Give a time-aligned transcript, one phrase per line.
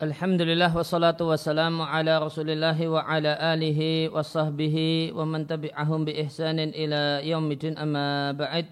[0.00, 6.72] Alhamdulillah wassalatu wassalamu ala rasulillahi wa ala alihi wa sahbihi wa man tabi'ahum bi ihsanin
[6.72, 8.64] ila yaumidin amma ba'id.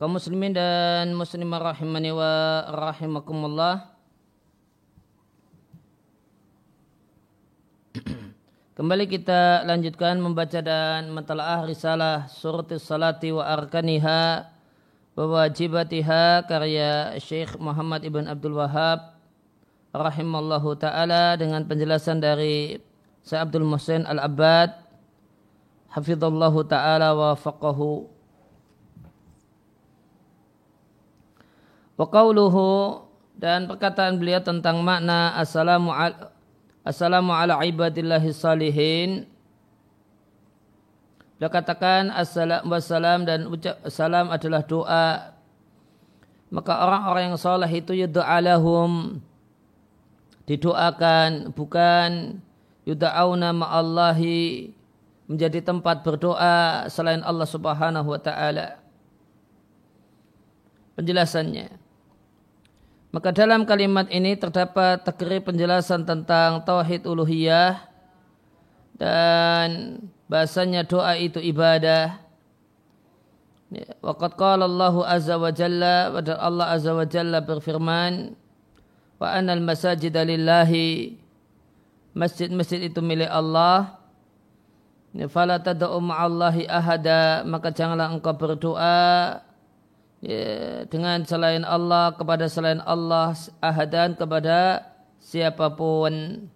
[0.00, 3.92] Kaum muslimin dan muslimah rahimani wa rahimakumullah.
[8.80, 14.48] Kembali kita lanjutkan membaca dan mentalaah risalah suratis salati wa arkaniha
[15.12, 19.17] wa wajibatiha karya Syekh Muhammad Ibn Abdul Wahab
[19.92, 22.76] rahimallahu taala dengan penjelasan dari
[23.24, 24.72] Syekh Abdul Muhsin Al-Abbad
[25.92, 28.04] hafizallahu taala wa faqahu
[31.98, 33.02] wa qawluhu
[33.38, 36.34] dan perkataan beliau tentang makna assalamu ala,
[36.82, 39.30] assalamu ala ibadillahi salihin.
[41.38, 45.38] Beliau katakan assalam wassalam dan ucap salam adalah doa.
[46.50, 49.22] Maka orang-orang yang saleh itu yud'a lahum
[50.48, 52.40] didoakan bukan
[52.88, 54.72] yuda'auna ma'allahi
[55.28, 58.80] menjadi tempat berdoa selain Allah Subhanahu wa taala.
[60.96, 61.68] Penjelasannya.
[63.12, 67.84] Maka dalam kalimat ini terdapat tegeri penjelasan tentang tauhid uluhiyah
[68.96, 70.00] dan
[70.32, 72.24] bahasanya doa itu ibadah.
[74.00, 76.08] Waqad qala Allah azza wa jalla
[76.40, 78.32] Allah azza wa jalla berfirman
[79.18, 81.18] wa anal masajid lillahi.
[82.18, 83.94] Masjid-masjid itu milik Allah.
[85.30, 87.46] Fala tad'u ma'allahi ahada.
[87.46, 89.38] Maka janganlah engkau berdoa
[90.18, 94.82] ya, dengan selain Allah kepada selain Allah ahadan kepada
[95.22, 96.46] siapa pun.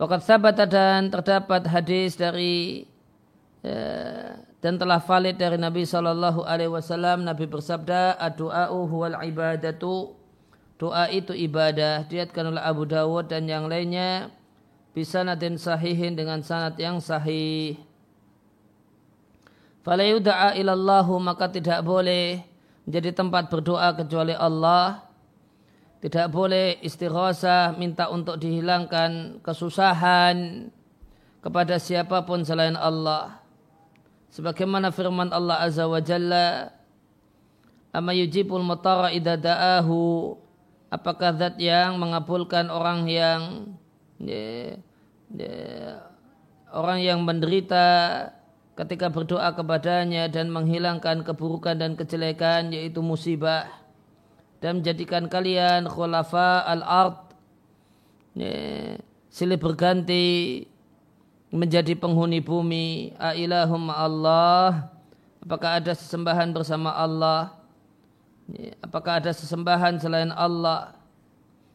[0.00, 2.88] Wakat sahabat dan terdapat hadis dari
[3.60, 10.12] ya, dan telah valid dari Nabi Shallallahu Alaihi Wasallam Nabi bersabda doa huwal ibadatu.
[10.76, 14.32] Doa itu ibadah diatkan oleh Abu Dawud dan yang lainnya
[14.96, 17.76] bisa nadin sahihin dengan sanad yang sahih.
[19.80, 22.44] Fala yud'a ilallahu maka tidak boleh
[22.84, 25.08] menjadi tempat berdoa kecuali Allah.
[26.00, 30.68] Tidak boleh istighosa minta untuk dihilangkan kesusahan
[31.44, 33.39] kepada siapa pun selain Allah.
[34.30, 36.70] Sebagaimana firman Allah Azza wa Jalla,
[37.90, 40.38] Ama yujibul mutara idha da'ahu.
[40.90, 43.74] Apakah zat yang mengabulkan orang yang
[44.18, 44.74] ya,
[45.34, 45.58] ya,
[46.74, 47.86] orang yang menderita
[48.74, 53.70] ketika berdoa kepadanya dan menghilangkan keburukan dan kejelekan yaitu musibah
[54.58, 57.34] dan menjadikan kalian khulafa al-ard
[58.34, 58.98] ya,
[59.30, 60.66] silih berganti
[61.50, 63.12] menjadi penghuni bumi.
[63.18, 64.90] Ailahum Allah.
[65.42, 67.58] Apakah ada sesembahan bersama Allah?
[68.50, 70.94] Ya, apakah ada sesembahan selain Allah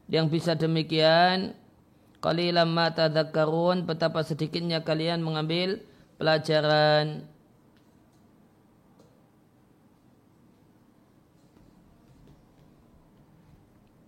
[0.07, 1.55] yang bisa demikian?
[2.23, 3.83] Qalilan ma tadhakkarun.
[3.83, 5.83] Betapa sedikitnya kalian mengambil
[6.15, 7.27] pelajaran.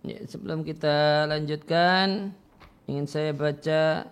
[0.08, 2.32] Ya, sebelum kita lanjutkan,
[2.88, 4.08] ingin saya baca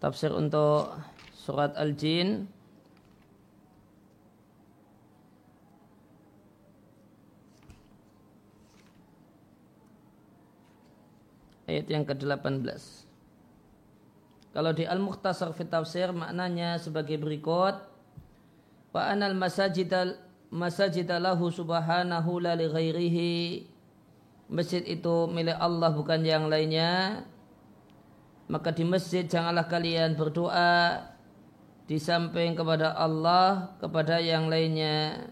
[0.00, 0.96] tafsir untuk
[1.36, 2.48] surat Al-Jin.
[11.70, 12.66] Ayat yang ke-18.
[14.50, 17.78] Kalau di Al-Mukhtasar fi tafsir maknanya sebagai berikut.
[18.90, 20.18] Wa anal masajidal
[20.50, 23.34] masajidalahu subhanahu la li ghairihi
[24.50, 27.22] masjid itu milik Allah bukan yang lainnya
[28.50, 31.06] maka di masjid janganlah kalian berdoa
[31.86, 35.30] di samping kepada Allah kepada yang lainnya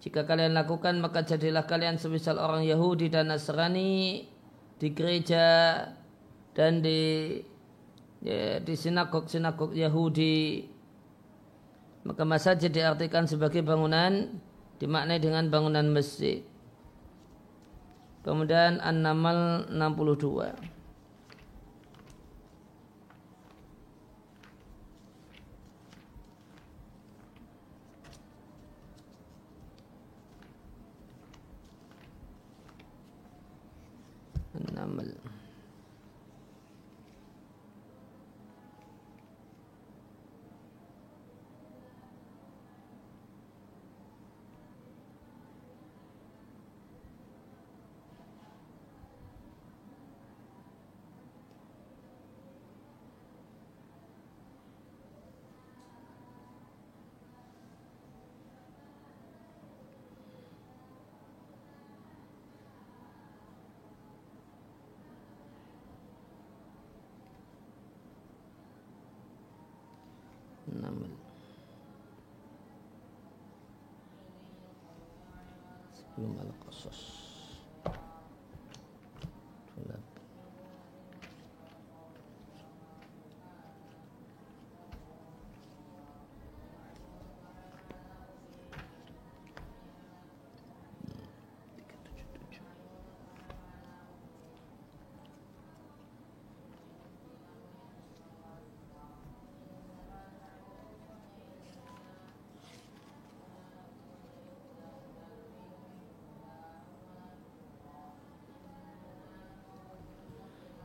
[0.00, 4.24] jika kalian lakukan maka jadilah kalian semisal orang Yahudi dan Nasrani
[4.80, 5.76] di gereja
[6.56, 7.36] dan di
[8.24, 10.64] ya, di sinagog-sinagog Yahudi
[12.08, 14.40] maka masjid diartikan sebagai bangunan
[14.80, 16.40] dimaknai dengan bangunan masjid.
[18.24, 20.79] Kemudian An-Namal 62.
[34.98, 35.19] An-Namal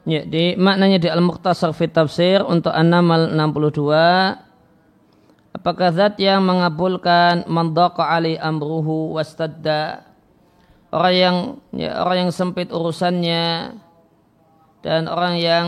[0.06, 4.46] Ya, di maknanya di Al-Muqtasar fi Tafsir untuk An-Namal 62
[5.56, 10.06] Apakah zat yang mengabulkan mandaqa ali amruhu wastadda
[10.94, 11.38] orang yang
[11.74, 13.74] ya, orang yang sempit urusannya
[14.86, 15.66] dan orang yang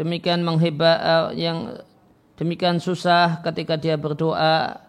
[0.00, 1.78] demikian mengheba uh, yang
[2.40, 4.82] demikian susah ketika dia berdoa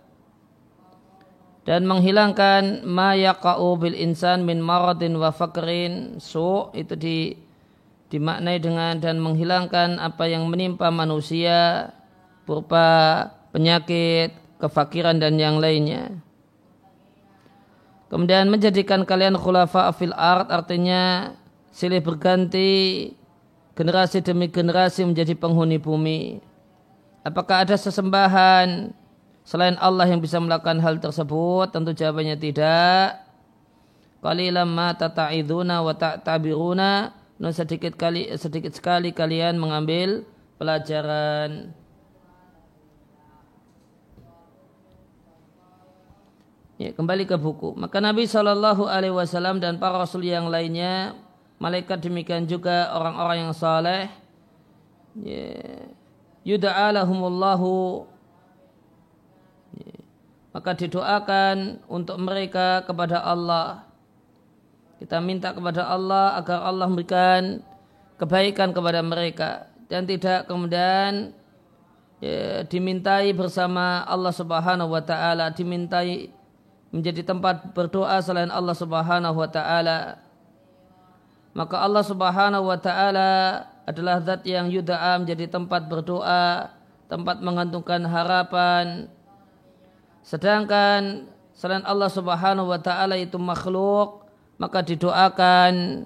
[1.68, 7.18] dan menghilangkan ma yaqa'u bil insan min maradin wa fakrin su itu di
[8.12, 11.90] dimaknai dengan dan menghilangkan apa yang menimpa manusia
[12.44, 12.84] berupa
[13.56, 16.20] penyakit, kefakiran dan yang lainnya.
[18.12, 21.32] Kemudian menjadikan kalian khulafa fil art artinya
[21.72, 23.08] silih berganti
[23.72, 26.44] generasi demi generasi menjadi penghuni bumi.
[27.24, 28.92] Apakah ada sesembahan
[29.48, 31.72] selain Allah yang bisa melakukan hal tersebut?
[31.72, 33.24] Tentu jawabannya tidak.
[34.20, 40.22] Qalilam ma tata'iduna wa ta'tabiruna Nah, sedikit kali sedikit sekali kalian mengambil
[40.62, 41.74] pelajaran.
[46.78, 47.74] Ya, kembali ke buku.
[47.74, 51.18] Maka Nabi Shallallahu Alaihi Wasallam dan para Rasul yang lainnya,
[51.58, 54.06] malaikat demikian juga orang-orang yang saleh.
[55.18, 55.82] Ya,
[56.46, 58.06] yuda'alahumullahu
[59.82, 59.98] ya,
[60.54, 63.91] maka didoakan untuk mereka kepada Allah
[65.02, 67.58] kita minta kepada Allah agar Allah memberikan
[68.22, 71.34] kebaikan kepada mereka dan tidak kemudian
[72.22, 76.30] ya, dimintai bersama Allah Subhanahu wa taala, dimintai
[76.94, 80.22] menjadi tempat berdoa selain Allah Subhanahu wa taala.
[81.58, 86.70] Maka Allah Subhanahu wa taala adalah zat yang yuda'a menjadi tempat berdoa,
[87.10, 89.10] tempat mengantungkan harapan.
[90.22, 91.26] Sedangkan
[91.58, 94.21] selain Allah Subhanahu wa taala itu makhluk
[94.60, 96.04] maka didoakan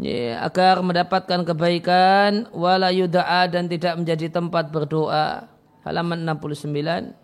[0.00, 5.48] ya, agar mendapatkan kebaikan wala yuda'a dan tidak menjadi tempat berdoa.
[5.80, 7.16] Halaman 69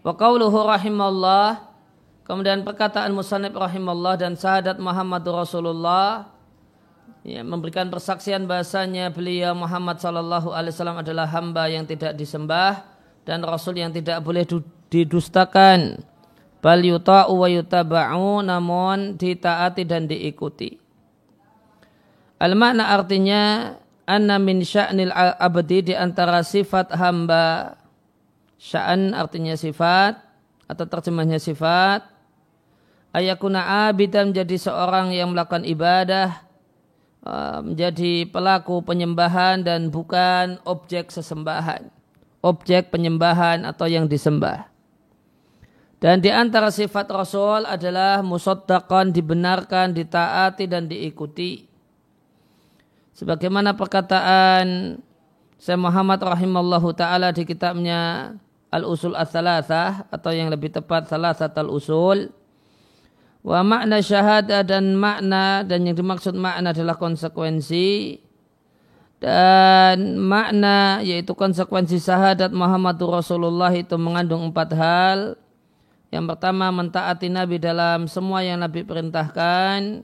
[0.00, 1.68] wa qawluhu rahimallah
[2.24, 6.32] kemudian perkataan musanib rahimallah dan sahadat Muhammad Rasulullah
[7.20, 12.88] ya, memberikan persaksian bahasanya beliau Muhammad sallallahu alaihi wasallam adalah hamba yang tidak disembah
[13.28, 14.48] dan rasul yang tidak boleh
[14.88, 16.00] didustakan
[16.60, 20.76] bal yuta'u wa yutaba'u namun ditaati dan diikuti.
[22.40, 23.74] Al makna artinya
[24.08, 27.76] anna min sya'nil abdi di antara sifat hamba.
[28.60, 30.20] Sya'an artinya sifat
[30.68, 32.04] atau terjemahnya sifat.
[33.10, 36.44] Ayakuna abidan menjadi seorang yang melakukan ibadah
[37.24, 41.88] uh, menjadi pelaku penyembahan dan bukan objek sesembahan.
[42.44, 44.70] Objek penyembahan atau yang disembah
[46.00, 51.68] dan di antara sifat Rasul adalah musaddaqan dibenarkan, ditaati dan diikuti.
[53.12, 54.96] Sebagaimana perkataan
[55.60, 58.32] Syekh Muhammad rahimallahu taala di kitabnya
[58.72, 62.32] Al-Usul Ats-Tsalatsah atau yang lebih tepat Salasat Al-Usul.
[63.44, 68.20] Wa makna syahadah dan makna dan yang dimaksud makna adalah konsekuensi
[69.20, 75.20] dan makna yaitu konsekuensi syahadat Muhammadur Rasulullah itu mengandung empat hal
[76.10, 80.02] yang pertama mentaati Nabi dalam semua yang Nabi perintahkan.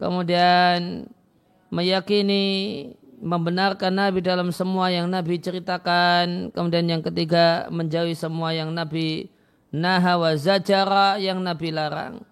[0.00, 1.04] Kemudian
[1.68, 2.44] meyakini
[3.20, 6.56] membenarkan Nabi dalam semua yang Nabi ceritakan.
[6.56, 9.28] Kemudian yang ketiga menjauhi semua yang Nabi
[9.68, 12.24] naha wa zajara yang Nabi larang.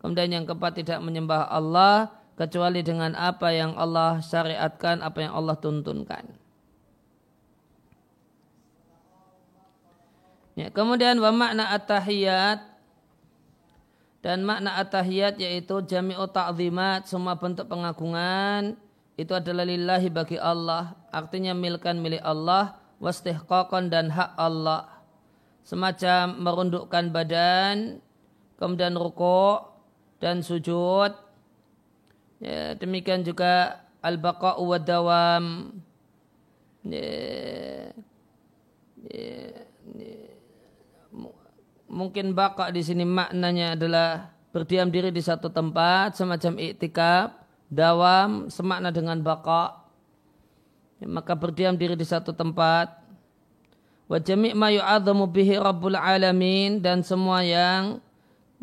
[0.00, 5.56] Kemudian yang keempat tidak menyembah Allah kecuali dengan apa yang Allah syariatkan, apa yang Allah
[5.60, 6.45] tuntunkan.
[10.56, 12.64] Ya, kemudian wa makna at-tahiyat
[14.24, 18.80] dan makna at-tahiyat yaitu jami'u ta'zimat semua bentuk pengagungan
[19.20, 20.96] itu adalah lillahi bagi Allah.
[21.12, 24.88] Artinya milkan milik Allah wastihqaqan dan hak Allah.
[25.60, 28.00] Semacam merundukkan badan
[28.56, 29.76] kemudian rukuk
[30.24, 31.12] dan sujud.
[32.40, 35.44] Ya, demikian juga al-baqa'u wa dawam
[36.84, 37.12] ya,
[39.08, 39.65] ya,
[41.96, 47.32] mungkin baka di sini maknanya adalah berdiam diri di satu tempat semacam iktikaf
[47.72, 49.80] dawam semakna dengan baka
[51.00, 52.92] ya, maka berdiam diri di satu tempat.
[54.06, 57.98] Wa jami' ma yu'adhamu bihi rabbul alamin dan semua yang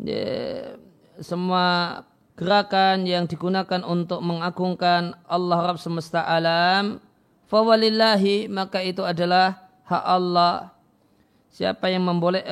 [0.00, 0.72] ya,
[1.20, 2.00] semua
[2.34, 6.98] gerakan yang digunakan untuk mengagungkan Allah Rabb semesta alam
[7.46, 10.73] fawalillahi maka itu adalah hak Allah
[11.54, 12.42] siapa yang memboleh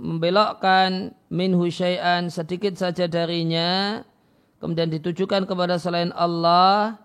[0.00, 4.00] membelokkan minhu syai'an sedikit saja darinya
[4.56, 6.96] kemudian ditujukan kepada selain Allah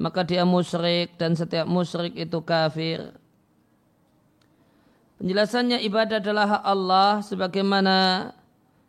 [0.00, 3.12] maka dia musyrik dan setiap musyrik itu kafir
[5.20, 7.96] penjelasannya ibadah adalah hak Allah sebagaimana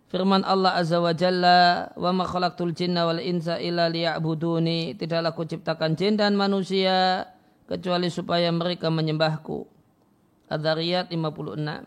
[0.10, 5.46] Firman Allah Azza wa Jalla, "Wa ma khalaqtul jinna wal insa illa liya'buduni." Tidaklah ku
[5.46, 7.30] ciptakan jin dan manusia
[7.70, 9.79] kecuali supaya mereka menyembahku.
[10.50, 11.86] Ad-Dariyat 56.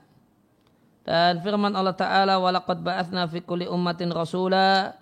[1.02, 4.94] Dan firman Allah Ta'ala, "Walaqad ba'athna fi kulli ummatin rasula."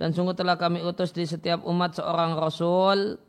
[0.00, 3.20] Dan sungguh telah kami utus di setiap umat seorang rasul.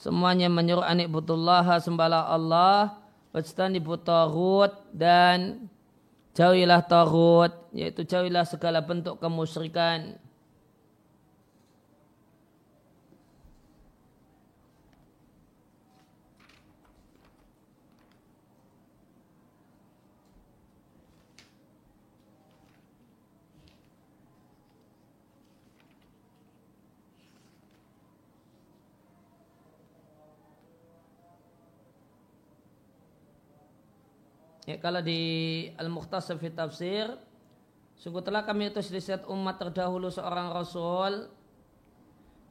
[0.00, 2.96] Semuanya menyuruh anik butullah sembahlah Allah.
[3.36, 5.68] Wajtani butarut dan
[6.32, 10.16] jauhilah tarut yaitu jauhilah segala bentuk kemusyrikan
[34.68, 35.20] Ya, kalau di
[35.80, 37.08] Al-Mukhtasar fi Tafsir,
[37.96, 41.32] sungguh telah kami utus di setiap umat terdahulu seorang Rasul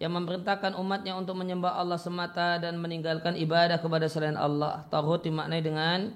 [0.01, 4.89] yang memerintahkan umatnya untuk menyembah Allah semata dan meninggalkan ibadah kepada selain Allah.
[4.89, 6.09] Tauhid dimaknai dengan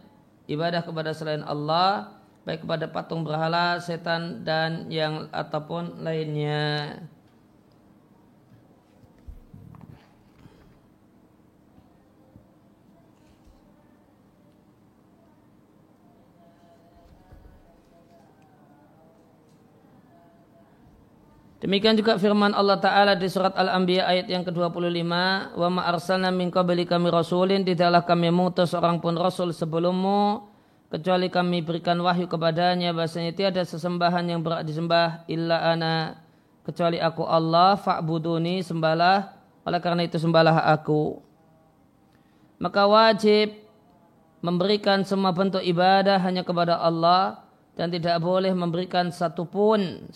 [0.49, 2.17] ibadah kepada selain Allah,
[2.49, 6.97] baik kepada patung berhala, setan dan yang ataupun lainnya.
[21.61, 24.81] Demikian juga firman Allah Ta'ala di surat Al-Anbiya ayat yang ke-25.
[25.53, 27.61] Wa ma arsalna min qabli kami rasulin.
[27.61, 30.49] Tidaklah kami mengutus seorang pun rasul sebelummu.
[30.89, 32.89] Kecuali kami berikan wahyu kepadanya.
[32.97, 35.21] Bahasanya tiada sesembahan yang berat disembah.
[35.29, 36.17] Illa ana.
[36.65, 37.77] Kecuali aku Allah.
[37.77, 39.29] Fa'buduni sembahlah.
[39.61, 41.21] Oleh karena itu sembahlah aku.
[42.57, 43.53] Maka wajib
[44.41, 47.45] memberikan semua bentuk ibadah hanya kepada Allah.
[47.77, 50.09] Dan tidak boleh memberikan satupun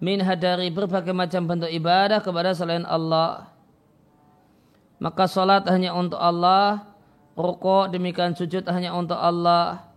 [0.00, 3.48] minha dari berbagai macam bentuk ibadah kepada selain Allah.
[4.96, 6.88] Maka salat hanya untuk Allah,
[7.36, 9.92] rukuk demikian sujud hanya untuk Allah.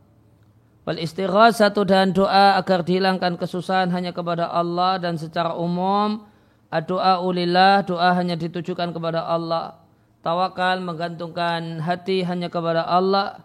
[0.83, 0.99] Wal
[1.53, 6.25] satu dan doa agar dihilangkan kesusahan hanya kepada Allah dan secara umum
[6.85, 9.77] doa ulillah doa hanya ditujukan kepada Allah.
[10.19, 13.39] Tawakal menggantungkan hati hanya kepada Allah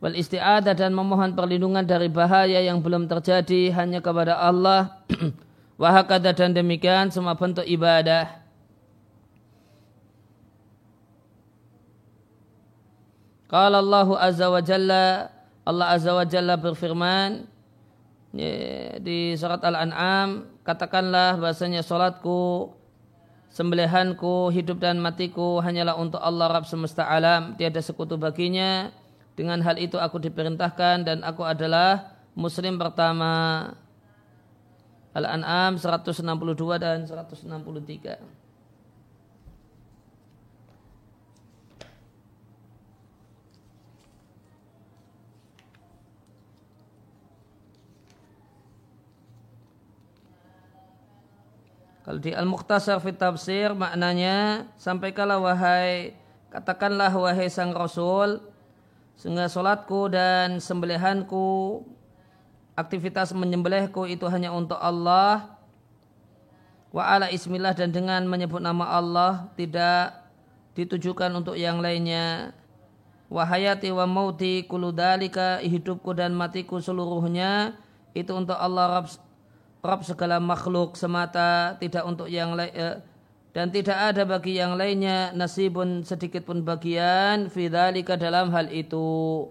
[0.00, 5.04] wal isti'adah dan memohon perlindungan dari bahaya yang belum terjadi hanya kepada Allah.
[5.80, 8.40] Wahakada dan demikian semua bentuk ibadah.
[13.48, 15.26] Qala Allah Azza wa Jalla
[15.66, 17.50] Allah Azza wa Jalla berfirman
[18.30, 18.52] ya,
[19.02, 22.70] di surat Al-An'am katakanlah bahasanya salatku
[23.50, 27.58] sembelihanku hidup dan matiku hanyalah untuk Allah Rabb semesta alam.
[27.58, 28.94] Tiada sekutu baginya
[29.40, 33.72] dengan hal itu aku diperintahkan dan aku adalah muslim pertama.
[35.16, 36.20] Al-An'am 162
[36.76, 38.20] dan 163.
[52.04, 56.12] Kalau di Al-Mukhtasar fit Tafsir maknanya sampaikanlah wahai
[56.52, 58.49] katakanlah wahai sang Rasul
[59.20, 61.84] sehingga solatku dan sembelihanku,
[62.72, 65.60] aktivitas menyembelihku itu hanya untuk Allah.
[66.88, 70.24] Wa ala ismillah dan dengan menyebut nama Allah tidak
[70.72, 72.56] ditujukan untuk yang lainnya.
[73.28, 77.78] Wahayati wa mauti kuludalika hidupku dan matiku seluruhnya
[78.16, 79.06] itu untuk Allah Rabb,
[79.84, 82.98] Rabb segala makhluk semata tidak untuk yang lain eh,
[83.50, 89.50] dan tidak ada bagi yang lainnya nasibun sedikit pun bagian fidzalika dalam hal itu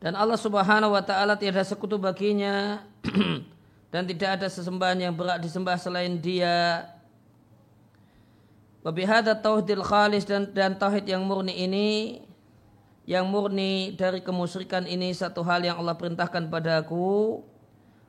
[0.00, 2.80] Dan Allah Subhanahu wa taala tiada sekutu baginya
[3.92, 6.88] dan tidak ada sesembahan yang berat disembah selain Dia.
[8.80, 11.88] Wabihada tauhidil khalis dan, dan tauhid yang murni ini
[13.04, 17.44] yang murni dari kemusyrikan ini satu hal yang Allah perintahkan padaku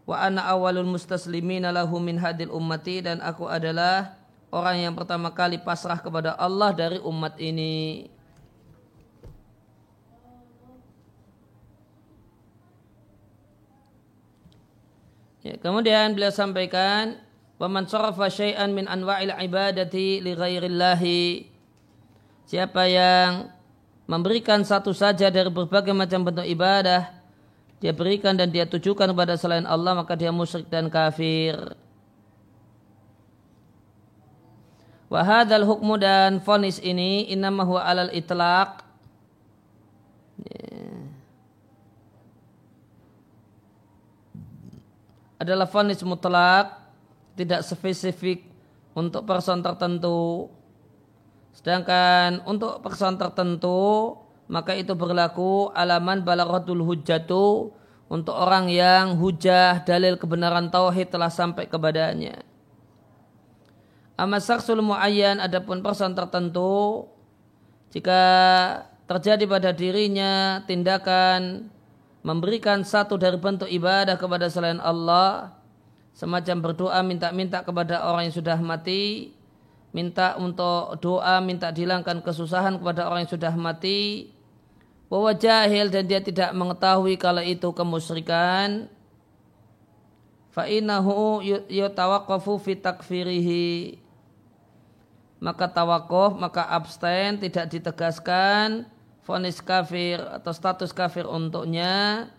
[0.08, 4.16] wa ana awalul mustaslimina lahu min hadil ummati dan aku adalah
[4.48, 8.08] orang yang pertama kali pasrah kepada Allah dari umat ini.
[15.42, 17.18] Ya, kemudian beliau sampaikan
[17.62, 21.46] Waman sarafa syai'an min anwa'il ibadati li ghairillahi.
[22.50, 23.53] Siapa yang
[24.10, 27.13] memberikan satu saja dari berbagai macam bentuk ibadah,
[27.77, 31.53] dia berikan dan dia tujukan kepada selain Allah, maka dia musyrik dan kafir.
[35.13, 38.82] Wahadal hukmu dan fonis ini innama huwa alal itlaq.
[45.38, 46.81] Adalah fonis mutlak
[47.41, 48.45] tidak spesifik
[48.93, 50.51] untuk person tertentu.
[51.51, 54.15] Sedangkan untuk person tertentu
[54.51, 57.71] maka itu berlaku alaman balaghatul hujjatu
[58.12, 62.43] untuk orang yang hujah dalil kebenaran tauhid telah sampai kepadanya.
[64.19, 67.07] Amma saksul muayyan adapun person tertentu
[67.95, 68.21] jika
[69.07, 71.71] terjadi pada dirinya tindakan
[72.21, 75.56] memberikan satu dari bentuk ibadah kepada selain Allah
[76.21, 79.34] semacam berdoa minta-minta kepada orang yang sudah mati.
[79.89, 84.29] Minta untuk doa minta dihilangkan kesusahan kepada orang yang sudah mati.
[85.10, 88.86] Bahwa jahil dan dia tidak mengetahui kalau itu kemusyrikan.
[90.53, 93.97] Fa innahu yutawaqqafu fi takfirihi.
[95.41, 98.86] Maka tawakuf maka abstain tidak ditegaskan.
[99.25, 102.29] Fonis kafir atau status kafir untuknya.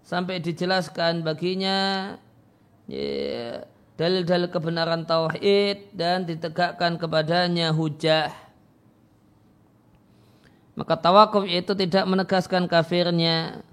[0.00, 2.14] Sampai dijelaskan baginya
[2.86, 3.66] Ya,
[3.98, 8.30] dalil-dalil kebenaran tauhid dan ditegakkan kepadanya hujah.
[10.76, 13.64] Maka tawakuf itu tidak menegaskan kafirnya.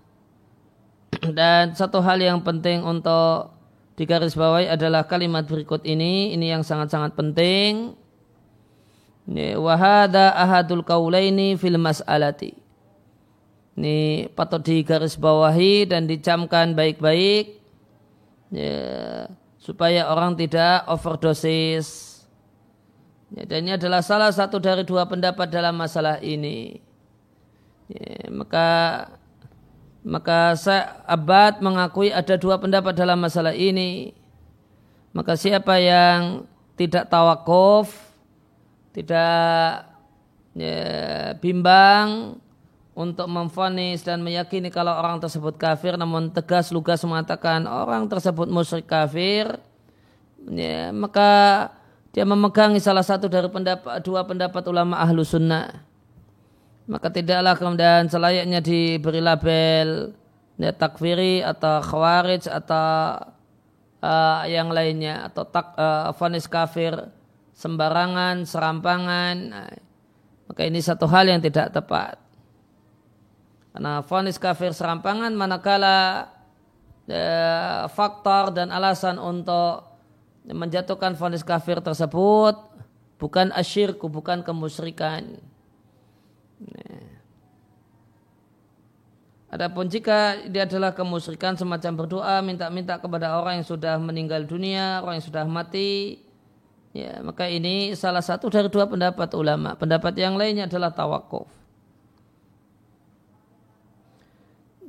[1.38, 3.52] Dan satu hal yang penting untuk
[3.99, 6.32] digarisbawahi adalah kalimat berikut ini.
[6.32, 7.93] Ini yang sangat-sangat penting.
[9.60, 12.56] Wahada ahadul kaulaini fil mas'alati.
[13.76, 17.62] Ini patut digarisbawahi dan dicamkan baik-baik
[18.54, 19.26] ya,
[19.58, 22.22] supaya orang tidak overdosis.
[23.34, 26.78] Ya, dan ini adalah salah satu dari dua pendapat dalam masalah ini.
[27.89, 28.68] Ya, maka
[30.06, 34.13] maka saya abad mengakui ada dua pendapat dalam masalah ini.
[35.13, 36.46] Maka siapa yang
[36.78, 37.89] tidak tawakuf,
[38.94, 39.86] tidak
[40.58, 42.38] ya, bimbang,
[42.94, 48.86] untuk memfonis dan meyakini kalau orang tersebut kafir namun tegas lugas mengatakan orang tersebut musyrik
[48.86, 49.58] kafir
[50.46, 51.70] ya, maka
[52.14, 55.82] dia memegangi salah satu dari pendapat dua pendapat ulama ahlu sunnah.
[56.86, 60.14] Maka tidaklah kemudian selayaknya diberi label
[60.62, 63.18] ya, takfiri atau khawarij atau
[64.04, 66.94] uh, yang lainnya atau tak uh, fonis kafir
[67.58, 69.36] sembarangan serampangan.
[69.50, 69.72] Nah,
[70.46, 72.23] maka ini satu hal yang tidak tepat
[73.74, 76.30] karena fonis kafir serampangan manakala
[77.10, 77.24] e,
[77.90, 79.90] faktor dan alasan untuk
[80.46, 82.74] menjatuhkan fonis kafir tersebut
[83.24, 85.40] bukan asyirku, bukan kemusyrikan.
[89.54, 95.22] Adapun jika dia adalah kemusyrikan semacam berdoa minta-minta kepada orang yang sudah meninggal dunia, orang
[95.22, 96.26] yang sudah mati,
[96.90, 99.78] ya maka ini salah satu dari dua pendapat ulama.
[99.78, 101.62] Pendapat yang lainnya adalah tawakuf.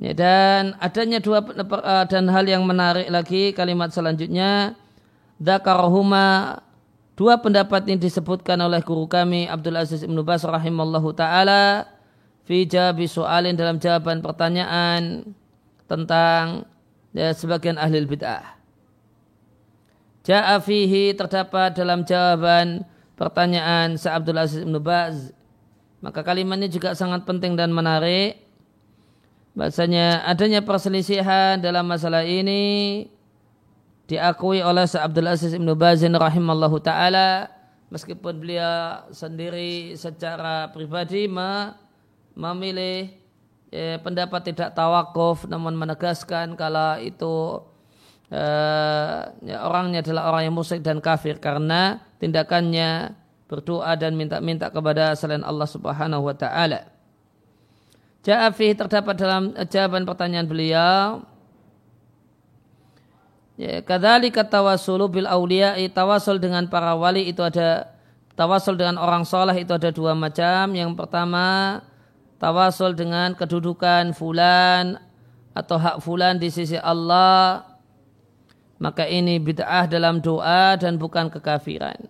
[0.05, 4.77] Ya, dan adanya dua uh, dan hal yang menarik lagi kalimat selanjutnya
[5.41, 6.61] dzakarahuma
[7.17, 11.89] dua pendapat ini disebutkan oleh guru kami Abdul Aziz Ibnu Bas rahimallahu taala
[12.45, 15.25] fi jawabi soalin dalam jawaban pertanyaan
[15.89, 16.69] tentang
[17.09, 18.61] ya, sebagian ahli bid'ah.
[20.21, 22.85] Ja'a fihi terdapat dalam jawaban
[23.17, 25.33] pertanyaan Sa Abdul Aziz Ibnu Baz.
[25.97, 28.44] Maka kalimatnya juga sangat penting dan menarik
[29.55, 33.07] bahasanya adanya perselisihan dalam masalah ini
[34.05, 37.49] diakui oleh Sa Abdul Aziz Ibnu Bazin rahimallahu taala
[37.89, 41.25] meskipun beliau sendiri secara pribadi
[42.35, 43.15] memilih
[43.71, 47.63] eh, pendapat tidak tawakuf namun menegaskan kalau itu
[48.29, 53.15] eh, ya, orangnya adalah orang yang musyrik dan kafir karena tindakannya
[53.45, 56.94] berdoa dan minta-minta kepada selain Allah Subhanahu wa taala.
[58.25, 61.21] Ja'afi terdapat dalam jawaban pertanyaan beliau.
[63.55, 67.87] Ya, kadali kata wasulu bil aulia, tawasul dengan para wali itu ada
[68.33, 70.73] tawasul dengan orang soleh itu ada dua macam.
[70.73, 71.79] Yang pertama
[72.41, 74.97] tawasul dengan kedudukan fulan
[75.53, 77.63] atau hak fulan di sisi Allah.
[78.81, 82.09] Maka ini bid'ah dalam doa dan bukan kekafiran.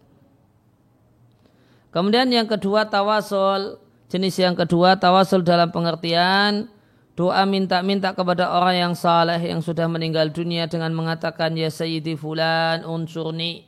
[1.93, 6.69] Kemudian yang kedua tawasul Jenis yang kedua tawasul dalam pengertian
[7.15, 12.85] doa minta-minta kepada orang yang saleh yang sudah meninggal dunia dengan mengatakan ya sayyidi fulan
[12.85, 13.65] unsurni.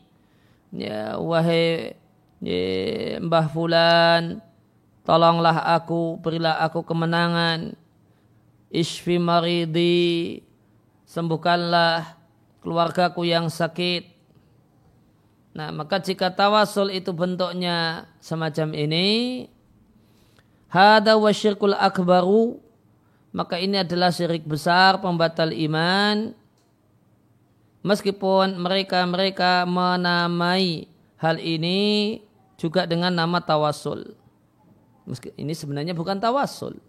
[0.69, 1.95] Ya wahai
[2.43, 4.43] ya, mbah fulan
[5.08, 7.73] tolonglah aku berilah aku kemenangan.
[8.67, 10.43] Isfi maridi
[11.08, 12.19] sembuhkanlah
[12.60, 14.12] keluargaku yang sakit.
[15.56, 19.08] Nah, maka jika tawasul itu bentuknya semacam ini,
[20.67, 22.60] Hada wa syirkul akbaru
[23.38, 26.34] maka ini adalah syirik besar pembatal iman
[27.86, 30.89] meskipun mereka-mereka menamai
[31.21, 32.17] hal ini
[32.58, 34.17] juga dengan nama tawasul.
[35.06, 36.82] Meski ini sebenarnya bukan tawasul.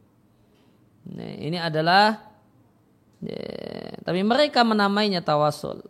[1.15, 2.17] Ini adalah
[3.21, 3.45] ya,
[4.01, 5.85] tapi mereka menamainya tawasul.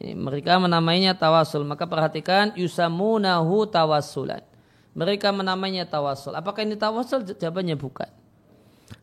[0.00, 1.62] Mereka menamainya tawasul.
[1.68, 4.55] Maka perhatikan yusamunahu tawasulan
[4.96, 6.32] mereka menamainya tawasul.
[6.32, 7.36] Apakah ini tawasul?
[7.36, 8.08] Jawabannya bukan.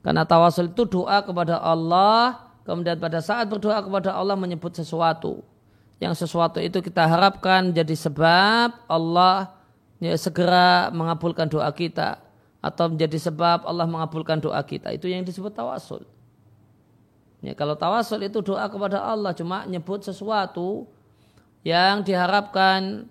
[0.01, 5.45] Karena tawasul itu doa kepada Allah, kemudian pada saat berdoa kepada Allah menyebut sesuatu.
[6.01, 9.53] Yang sesuatu itu kita harapkan jadi sebab Allah
[10.01, 12.17] ya, segera mengabulkan doa kita.
[12.63, 14.89] Atau menjadi sebab Allah mengabulkan doa kita.
[14.97, 16.09] Itu yang disebut tawasul.
[17.43, 20.89] Ya, kalau tawasul itu doa kepada Allah cuma nyebut sesuatu
[21.61, 23.05] yang diharapkan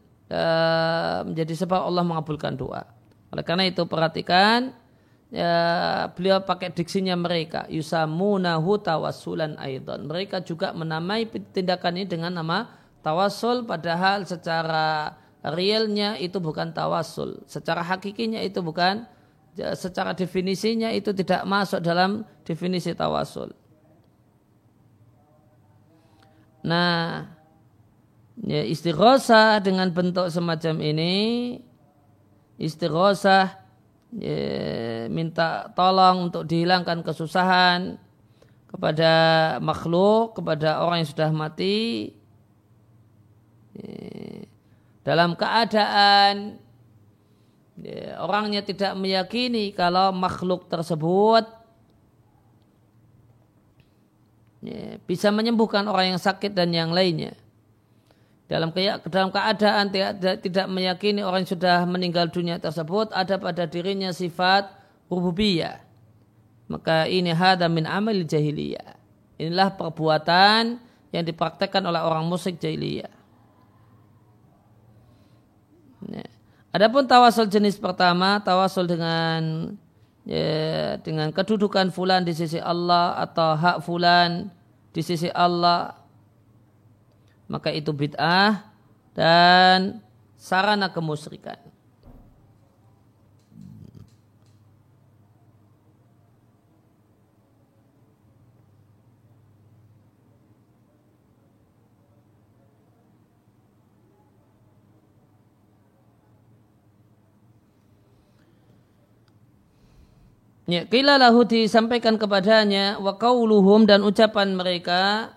[1.28, 2.88] menjadi sebab Allah mengabulkan doa.
[3.32, 4.72] Oleh karena itu perhatikan
[5.32, 5.52] ya,
[6.12, 10.08] beliau pakai diksinya mereka yusamunahu tawasulan aidon.
[10.08, 12.68] Mereka juga menamai tindakan ini dengan nama
[13.00, 17.44] tawasul padahal secara realnya itu bukan tawasul.
[17.48, 19.04] Secara hakikinya itu bukan
[19.56, 23.52] ya, secara definisinya itu tidak masuk dalam definisi tawasul.
[26.62, 27.26] Nah,
[28.42, 31.14] ya, istighosah dengan bentuk semacam ini
[32.58, 33.54] istighosah
[34.18, 34.38] ya,
[35.08, 37.96] minta tolong untuk dihilangkan kesusahan
[38.68, 39.12] kepada
[39.62, 42.12] makhluk kepada orang yang sudah mati
[43.78, 44.42] ya,
[45.02, 46.58] dalam keadaan
[47.78, 51.44] ya, orangnya tidak meyakini kalau makhluk tersebut
[54.62, 57.41] ya, bisa menyembuhkan orang yang sakit dan yang lainnya
[58.52, 58.68] dalam
[59.08, 64.68] dalam keadaan tidak, tidak meyakini orang yang sudah meninggal dunia tersebut ada pada dirinya sifat
[65.08, 65.80] rububiyah.
[66.68, 69.00] Maka ini hada min amal jahiliyah.
[69.40, 70.76] Inilah perbuatan
[71.16, 73.08] yang dipraktekkan oleh orang musyrik jahiliyah.
[76.12, 76.28] Nah.
[76.76, 79.72] Adapun tawasul jenis pertama, tawasul dengan
[80.28, 84.52] ya, dengan kedudukan fulan di sisi Allah atau hak fulan
[84.92, 86.01] di sisi Allah
[87.52, 88.64] maka itu bid'ah
[89.12, 90.00] dan
[90.40, 91.60] sarana kemusyrikan.
[110.72, 115.36] Ya, kila lahu disampaikan kepadanya wa qauluhum dan ucapan mereka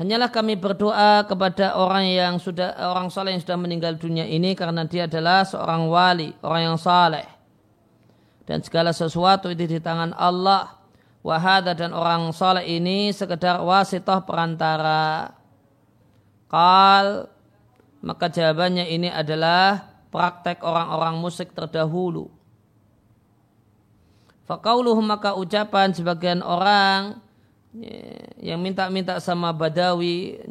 [0.00, 4.88] Hanyalah kami berdoa kepada orang yang sudah orang saleh yang sudah meninggal dunia ini karena
[4.88, 7.28] dia adalah seorang wali, orang yang saleh.
[8.48, 10.80] Dan segala sesuatu itu di tangan Allah.
[11.20, 15.36] Wahada dan orang saleh ini sekedar wasitoh perantara.
[16.48, 17.28] Kal
[18.00, 22.32] maka jawabannya ini adalah praktek orang-orang musik terdahulu.
[24.48, 27.20] Fakauluhum maka ucapan sebagian orang
[28.42, 30.42] yang minta-minta sama Badawi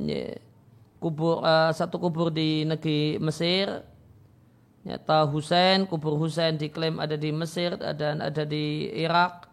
[1.00, 3.84] kubur uh, satu kubur di negeri Mesir.
[4.88, 9.52] Nyata Husain kubur Husain diklaim ada di Mesir dan ada di Irak.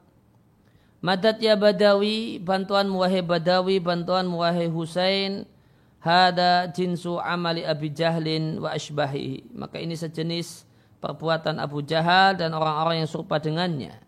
[1.03, 5.47] Madat ya Badawi bantuan wahai Badawi bantuan wahai Husain
[6.01, 10.63] hada jinsu amali Abi Jahlin wa ashbahi maka ini sejenis
[11.03, 14.06] perbuatan Abu Jahal dan orang-orang yang serupa dengannya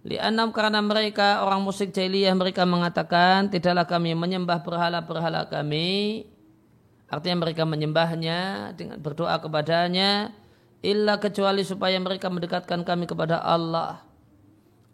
[0.00, 6.24] Lianam karena mereka orang musik jahiliyah mereka mengatakan tidaklah kami menyembah berhala-berhala kami.
[7.12, 10.32] Artinya mereka menyembahnya dengan berdoa kepadanya
[10.80, 14.00] illa kecuali supaya mereka mendekatkan kami kepada Allah.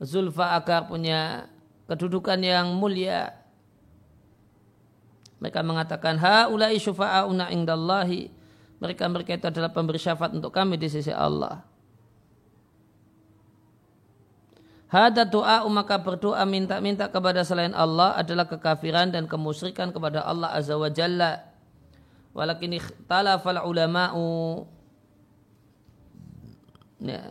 [0.03, 1.47] Zulfa agar punya
[1.87, 3.31] kedudukan yang mulia.
[5.39, 8.27] Mereka mengatakan haulai syufa'auna indallahi.
[8.83, 11.76] Mereka mereka itu adalah pemberi syafaat untuk kami di sisi Allah
[14.87, 20.79] Hada doa maka berdoa minta-minta kepada selain Allah adalah kekafiran dan kemusyrikan kepada Allah Azza
[20.79, 21.43] wa Jalla.
[22.31, 24.63] Walakin ikhtalafal ulama'u
[27.03, 27.23] ya.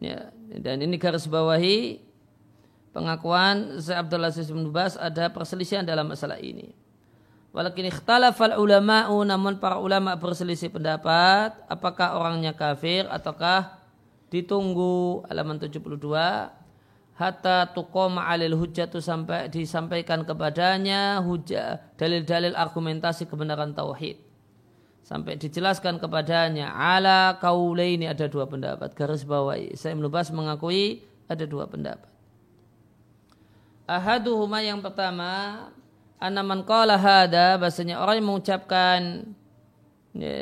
[0.00, 0.18] ya.
[0.56, 2.00] Dan ini garis bawahi
[2.96, 6.85] pengakuan Syekh Abdul Aziz bin Bas ada perselisihan dalam masalah ini.
[7.56, 13.80] Walakin ikhtalafal ulama'u namun para ulama berselisih pendapat apakah orangnya kafir ataukah
[14.28, 15.96] ditunggu halaman 72
[17.16, 24.20] hatta tuqama alil hujjatu sampai disampaikan kepadanya hujjah dalil-dalil argumentasi kebenaran tauhid.
[25.00, 28.92] Sampai dijelaskan kepadanya ala kaule ini ada dua pendapat.
[28.92, 32.12] Garis bawahi saya menubas mengakui ada dua pendapat.
[33.88, 35.62] Ahaduhuma yang pertama
[36.16, 39.00] anaman qala hada bahasanya orang yang mengucapkan
[40.16, 40.38] ya,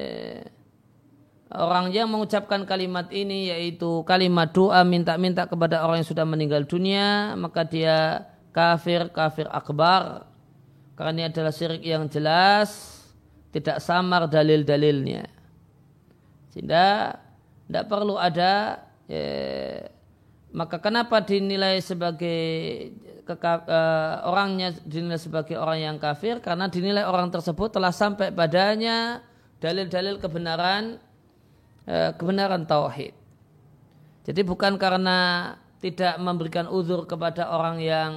[1.50, 7.34] orang yang mengucapkan kalimat ini yaitu kalimat doa minta-minta kepada orang yang sudah meninggal dunia
[7.34, 10.30] maka dia kafir kafir akbar.
[10.94, 13.02] Karena ini adalah syirik yang jelas
[13.50, 15.26] tidak samar dalil-dalilnya.
[16.54, 17.18] Sehingga
[17.66, 18.78] tidak perlu ada
[19.10, 19.90] ya,
[20.54, 22.38] maka kenapa dinilai sebagai
[23.24, 29.24] keka, uh, orangnya dinilai sebagai orang yang kafir karena dinilai orang tersebut telah sampai padanya
[29.64, 31.00] dalil-dalil kebenaran
[31.88, 33.16] uh, kebenaran tauhid.
[34.24, 38.12] Jadi bukan karena tidak memberikan uzur kepada orang yang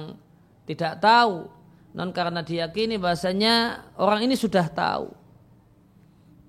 [0.64, 1.48] tidak tahu,
[1.96, 5.12] non karena diyakini bahasanya orang ini sudah tahu.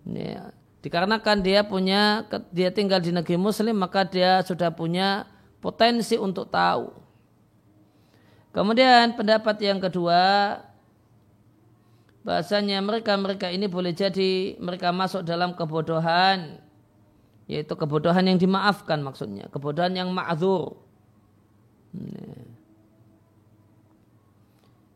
[0.10, 2.24] Ya, dikarenakan dia punya
[2.56, 5.28] dia tinggal di negeri muslim maka dia sudah punya
[5.60, 7.09] potensi untuk tahu
[8.50, 10.58] Kemudian pendapat yang kedua
[12.26, 16.60] bahasanya mereka-mereka ini boleh jadi mereka masuk dalam kebodohan
[17.50, 20.78] yaitu kebodohan yang dimaafkan maksudnya, kebodohan yang ma'zur.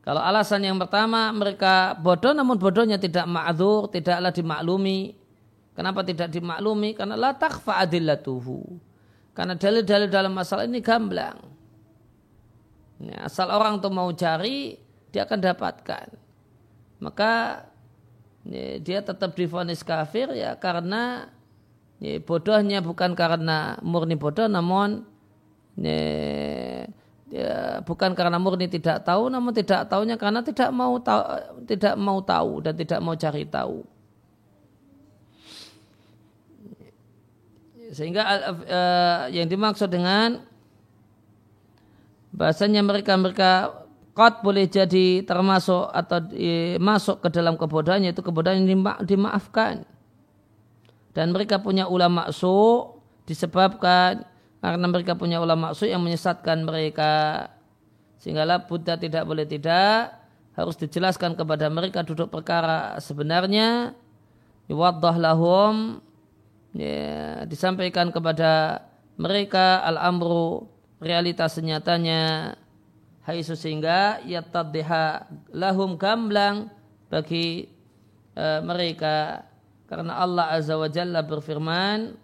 [0.06, 5.18] Kalau alasan yang pertama mereka bodoh namun bodohnya tidak ma'zur, tidaklah dimaklumi.
[5.74, 6.94] Kenapa tidak dimaklumi?
[6.94, 8.62] Karena la takhfa adillatuhu.
[9.34, 11.53] Karena dalil-dalil dalam masalah ini gamblang.
[13.02, 14.78] Ya, asal orang tuh mau cari,
[15.10, 16.08] dia akan dapatkan.
[17.02, 17.66] Maka
[18.48, 21.28] ya, dia tetap difonis kafir ya karena
[21.98, 25.04] ya, bodohnya bukan karena murni bodoh, namun
[25.76, 26.88] ya,
[27.34, 31.24] ya, bukan karena murni tidak tahu, namun tidak tahunya karena tidak mau tahu,
[31.66, 33.84] tidak mau tahu dan tidak mau cari tahu.
[37.94, 40.42] Sehingga uh, yang dimaksud dengan
[42.34, 43.52] bahasanya mereka mereka
[44.14, 46.22] kot boleh jadi termasuk atau
[46.82, 49.86] masuk ke dalam kebodohan yaitu kebodohan yang dima, dimaafkan.
[51.14, 52.90] Dan mereka punya ulama su
[53.30, 54.26] disebabkan
[54.62, 57.48] karena mereka punya ulama su yang menyesatkan mereka.
[58.18, 63.94] Sehinggalah Buddha tidak boleh tidak harus dijelaskan kepada mereka duduk perkara sebenarnya.
[64.72, 66.00] Yuwaddah lahum
[66.72, 68.82] ya, disampaikan kepada
[69.20, 70.73] mereka al-amru
[71.04, 72.56] realitas senyatanya
[73.28, 76.72] hai sehingga yataddiha lahum gamblang
[77.12, 77.68] bagi
[78.36, 79.48] uh, mereka.
[79.88, 82.16] Karena Allah Azza wa Jalla berfirman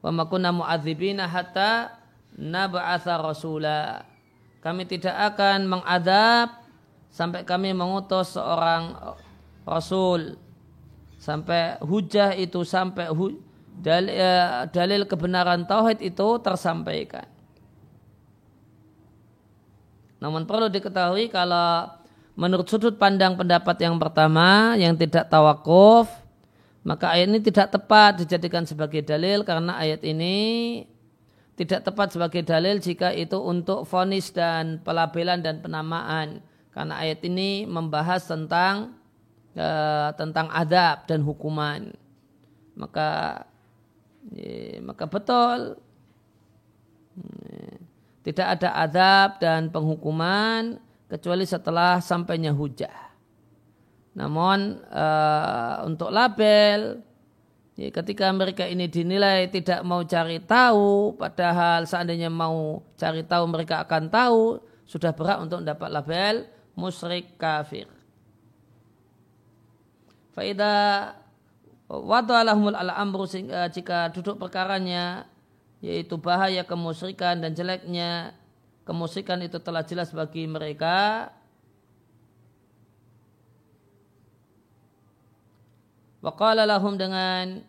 [0.00, 1.98] wa ma kunna mu'adzibina hatta
[2.38, 4.06] nab'atha rasula.
[4.62, 6.62] Kami tidak akan mengadab
[7.10, 8.94] sampai kami mengutus seorang
[9.66, 10.38] rasul.
[11.18, 13.38] Sampai hujah itu sampai hu,
[13.78, 17.31] dalil, eh, dalil kebenaran tauhid itu tersampaikan
[20.22, 21.90] namun perlu diketahui kalau
[22.38, 26.06] menurut sudut pandang pendapat yang pertama yang tidak tawakuf,
[26.86, 30.36] maka ayat ini tidak tepat dijadikan sebagai dalil karena ayat ini
[31.58, 36.38] tidak tepat sebagai dalil jika itu untuk fonis dan pelabelan dan penamaan.
[36.70, 38.96] Karena ayat ini membahas tentang
[39.58, 41.92] uh, tentang adab dan hukuman.
[42.78, 43.42] Maka
[44.32, 45.76] ya, maka betul
[48.22, 50.78] tidak ada adab dan penghukuman
[51.10, 53.12] kecuali setelah sampainya hujah.
[54.14, 57.02] Namun uh, untuk label,
[57.74, 63.82] ya, ketika mereka ini dinilai tidak mau cari tahu, padahal seandainya mau cari tahu mereka
[63.82, 66.34] akan tahu, sudah berat untuk mendapat label
[66.76, 67.88] musyrik kafir.
[70.32, 71.12] Faida
[71.88, 75.28] wadalahumul al amru jika duduk perkaranya
[75.82, 78.32] yaitu bahaya kemusyrikan dan jeleknya
[78.86, 81.28] kemusyrikan itu telah jelas bagi mereka
[86.22, 87.66] Waqala lahum dengan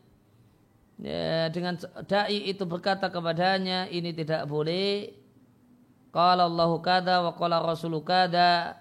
[1.01, 1.73] ya, dengan
[2.05, 5.09] dai itu berkata kepadanya ini tidak boleh.
[6.13, 8.77] Qala Allahu kada wa qala Rasulu kada.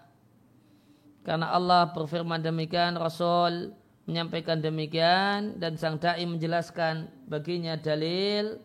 [1.25, 3.73] Karena Allah berfirman demikian, Rasul
[4.05, 8.61] menyampaikan demikian dan sang dai menjelaskan baginya dalil.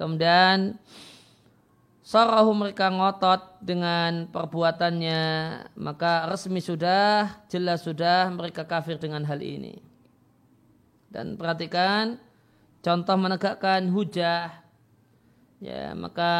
[0.00, 0.80] Kemudian
[2.00, 5.22] Sarahu mereka ngotot dengan perbuatannya
[5.78, 9.78] maka resmi sudah jelas sudah mereka kafir dengan hal ini.
[11.06, 12.18] Dan perhatikan
[12.82, 14.58] contoh menegakkan hujah.
[15.60, 16.32] Ya, maka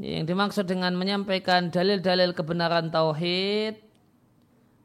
[0.00, 3.78] yang dimaksud dengan menyampaikan dalil-dalil kebenaran tauhid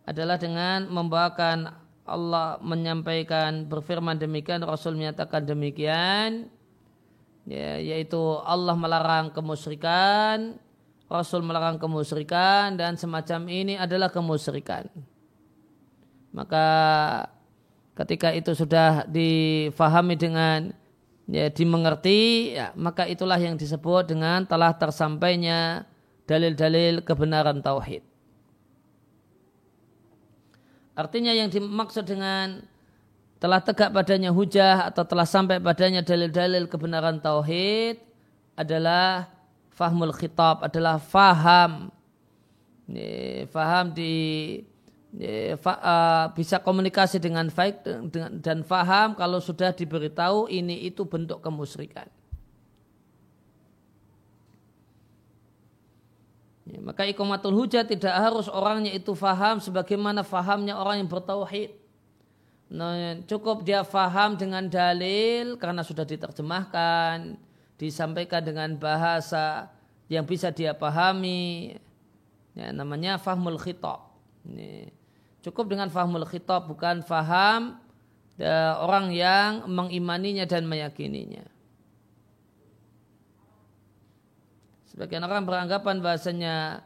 [0.04, 1.72] adalah dengan membawakan
[2.04, 6.52] Allah menyampaikan berfirman demikian, Rasul menyatakan demikian,
[7.48, 10.58] ya, yaitu Allah melarang kemusyrikan,
[11.08, 14.90] Rasul melarang kemusyrikan dan semacam ini adalah kemusyrikan.
[16.34, 16.68] Maka
[17.94, 20.74] ketika itu sudah difahami dengan
[21.30, 25.86] ya dimengerti, ya, maka itulah yang disebut dengan telah tersampainya
[26.26, 28.02] dalil-dalil kebenaran tauhid.
[30.94, 32.66] Artinya yang dimaksud dengan
[33.44, 38.00] telah tegak padanya hujah atau telah sampai padanya dalil-dalil kebenaran tauhid
[38.56, 39.28] adalah
[39.68, 41.92] fahmul khitab adalah faham
[43.52, 44.16] faham di
[45.20, 47.84] uh, bisa komunikasi dengan baik
[48.40, 52.08] dan faham kalau sudah diberitahu ini itu bentuk kemusyrikan.
[56.64, 61.83] Ya, maka ikomatul hujah tidak harus orangnya itu faham sebagaimana fahamnya orang yang bertauhid.
[62.74, 67.38] Nah, cukup dia faham dengan dalil karena sudah diterjemahkan,
[67.78, 69.70] disampaikan dengan bahasa
[70.10, 71.78] yang bisa dia pahami.
[72.58, 74.10] Ya, namanya fahmul khitab.
[75.46, 77.78] Cukup dengan fahmul khitab bukan faham
[78.42, 81.46] ya, orang yang mengimaninya dan meyakininya.
[84.90, 86.82] Sebagian orang beranggapan bahasanya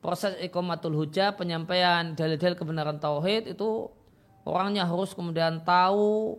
[0.00, 3.92] proses ikomatul hujah, penyampaian dalil-dalil kebenaran tauhid itu
[4.46, 6.38] orangnya harus kemudian tahu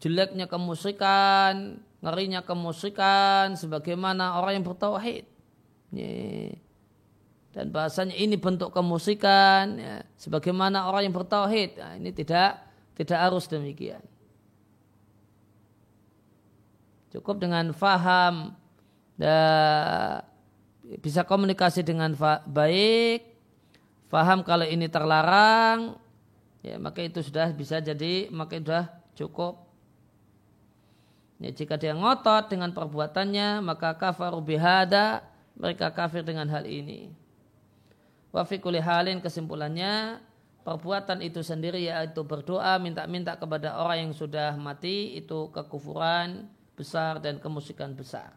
[0.00, 5.28] jeleknya kemusikan, ngerinya kemusikan, sebagaimana orang yang bertauhid.
[7.50, 9.96] Dan bahasanya ini bentuk kemusikan, ya.
[10.16, 11.76] sebagaimana orang yang bertauhid.
[11.76, 12.64] Nah, ini tidak
[12.96, 14.00] tidak harus demikian.
[17.12, 18.56] Cukup dengan faham,
[19.20, 20.24] dan
[21.04, 22.16] bisa komunikasi dengan
[22.48, 23.36] baik,
[24.08, 25.99] faham kalau ini terlarang,
[26.60, 28.84] ya maka itu sudah bisa jadi maka sudah
[29.16, 29.68] cukup.
[31.40, 35.24] Ya, jika dia ngotot dengan perbuatannya maka kafar bihada
[35.56, 37.12] mereka kafir dengan hal ini.
[38.30, 40.20] Wa halin kesimpulannya
[40.62, 46.46] perbuatan itu sendiri yaitu berdoa minta-minta kepada orang yang sudah mati itu kekufuran
[46.76, 48.36] besar dan kemusikan besar.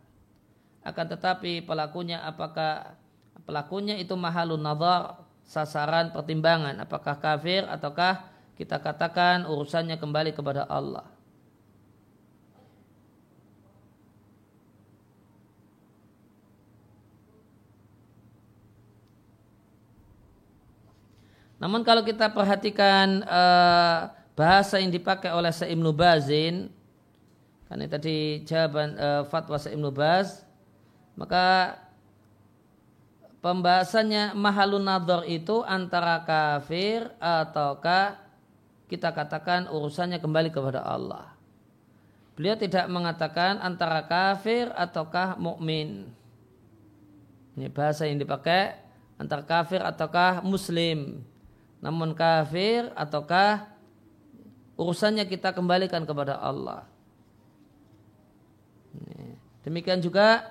[0.83, 2.99] Akan tetapi pelakunya apakah
[3.47, 8.25] pelakunya itu mahalun nazar sasaran pertimbangan apakah kafir ataukah
[8.57, 11.05] kita katakan urusannya kembali kepada Allah.
[21.61, 26.67] Namun kalau kita perhatikan uh, bahasa yang dipakai oleh Sa'ibnu Bazin,
[27.71, 30.43] karena tadi jawaban uh, fatwa Sa'ibnu Baz,
[31.15, 31.77] maka
[33.43, 38.15] pembahasannya mahalun nador itu antara kafir ataukah
[38.87, 41.35] kita katakan urusannya kembali kepada Allah.
[42.33, 46.09] Beliau tidak mengatakan antara kafir ataukah mukmin.
[47.53, 48.73] Ini bahasa yang dipakai
[49.19, 51.21] antara kafir ataukah muslim.
[51.83, 53.69] Namun kafir ataukah
[54.79, 56.87] urusannya kita kembalikan kepada Allah.
[59.61, 60.41] Demikian juga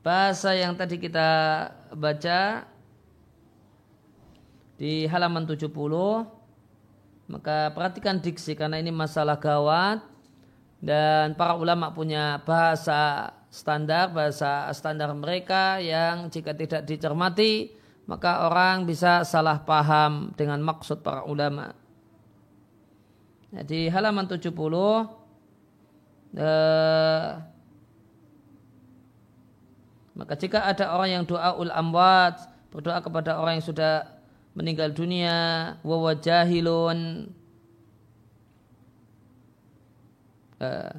[0.00, 1.28] bahasa yang tadi kita
[1.92, 2.64] baca
[4.80, 5.68] di halaman 70
[7.28, 10.00] maka perhatikan diksi karena ini masalah gawat
[10.80, 17.76] dan para ulama punya bahasa standar bahasa standar mereka yang jika tidak dicermati
[18.10, 21.70] maka orang bisa salah paham dengan maksud para ulama.
[23.54, 24.50] Jadi halaman 70
[26.34, 27.28] eh,
[30.14, 34.06] maka jika ada orang yang doa ul amwat, berdoa kepada orang yang sudah
[34.54, 37.30] meninggal dunia, wawajahilun,
[40.58, 40.94] uh,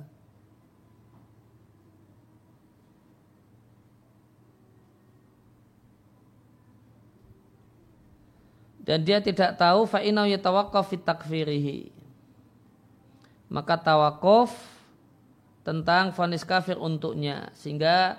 [8.82, 11.80] dan dia tidak tahu fa'inau yatawaqqaf fit takfirihi.
[13.52, 14.52] Maka tawakuf
[15.62, 18.18] tentang vonis kafir untuknya sehingga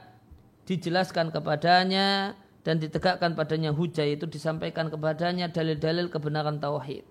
[0.66, 7.02] dijelaskan kepadanya dan ditegakkan padanya hujah itu disampaikan kepadanya dalil-dalil kebenaran tauhid.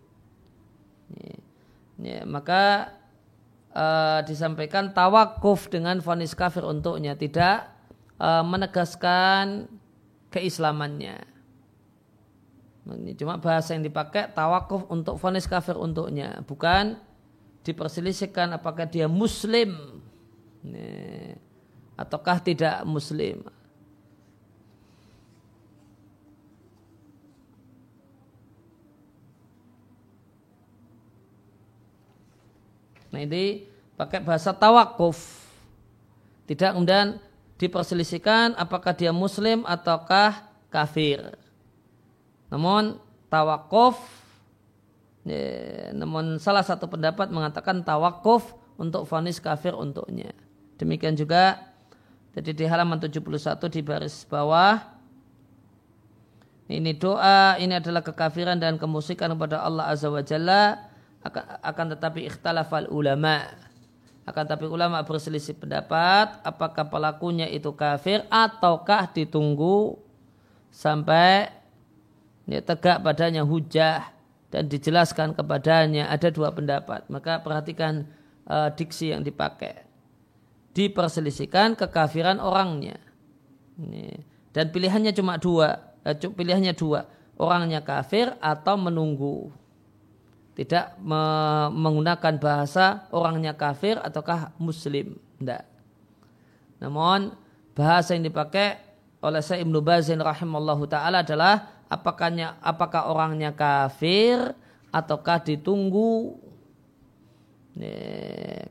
[2.01, 2.95] Ya, maka
[3.75, 7.67] uh, disampaikan tawakuf dengan vonis kafir untuknya tidak
[8.17, 9.67] uh, menegaskan
[10.31, 11.27] keislamannya.
[12.81, 16.97] Ini cuma bahasa yang dipakai tawakuf untuk vonis kafir untuknya, bukan
[17.61, 20.01] diperselisihkan apakah dia muslim
[20.65, 21.37] ini,
[22.01, 23.45] ataukah tidak muslim.
[33.11, 33.67] Nah ini
[33.99, 35.19] pakai bahasa tawakuf.
[36.47, 37.19] Tidak kemudian
[37.59, 41.21] diperselisihkan apakah dia muslim ataukah kafir.
[42.49, 42.99] Namun
[43.31, 43.95] tawakuf,
[45.23, 50.35] ya, namun salah satu pendapat mengatakan tawakuf untuk vonis kafir untuknya.
[50.81, 51.70] Demikian juga
[52.31, 55.01] jadi di halaman 71 di baris bawah
[56.71, 60.87] ini doa ini adalah kekafiran dan kemusikan kepada Allah Azza wa Jalla.
[61.21, 63.43] Akan, akan tetapi ikhtalafal ulama.
[64.23, 69.99] Akan tapi ulama berselisih pendapat apakah pelakunya itu kafir ataukah ditunggu
[70.71, 71.51] sampai
[72.47, 74.07] ya, tegak padanya hujah
[74.47, 76.07] dan dijelaskan kepadanya.
[76.07, 77.03] Ada dua pendapat.
[77.11, 78.07] Maka perhatikan
[78.47, 79.90] uh, diksi yang dipakai
[80.71, 82.99] diperselisihkan kekafiran orangnya.
[84.51, 87.07] Dan pilihannya cuma dua, eh, pilihannya dua,
[87.39, 89.51] orangnya kafir atau menunggu.
[90.51, 90.99] Tidak
[91.71, 95.15] menggunakan bahasa orangnya kafir ataukah muslim.
[95.39, 95.63] Tidak.
[96.83, 97.31] Namun
[97.71, 98.77] bahasa yang dipakai
[99.23, 104.53] oleh Syekh Ibnu Bazin rahimallahu taala adalah apakahnya apakah orangnya kafir
[104.91, 106.35] ataukah ditunggu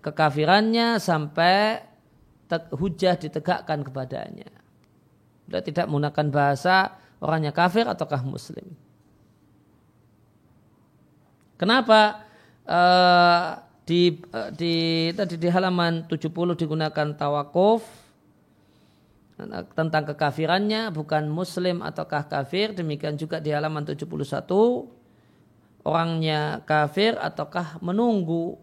[0.05, 1.81] kekafirannya sampai
[2.75, 4.51] hujah ditegakkan kepadanya.
[5.47, 8.75] Dia tidak menggunakan bahasa orangnya kafir ataukah muslim.
[11.61, 12.25] Kenapa
[12.65, 14.75] uh, di, uh, di
[15.13, 17.85] tadi di halaman 70 digunakan tawakuf
[19.73, 24.05] tentang kekafirannya bukan muslim ataukah kafir demikian juga di halaman 71
[25.81, 28.61] orangnya kafir ataukah menunggu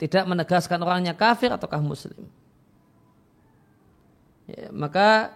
[0.00, 2.28] tidak menegaskan orangnya kafir ataukah muslim.
[4.44, 5.32] Ya, maka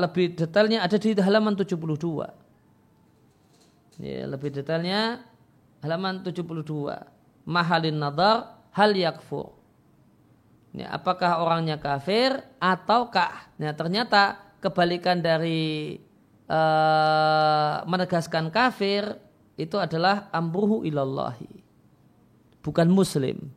[0.00, 2.28] lebih detailnya ada di halaman 72.
[4.02, 5.22] Ya, lebih detailnya
[5.80, 6.50] halaman 72.
[7.44, 9.54] Mahalin nadar hal yakfur.
[10.74, 13.54] Ya, apakah orangnya kafir ataukah?
[13.62, 16.02] Ya, ternyata kebalikan dari
[16.50, 19.14] uh, menegaskan kafir
[19.54, 21.62] itu adalah amruhu ilallahi.
[22.64, 23.54] Bukan muslim.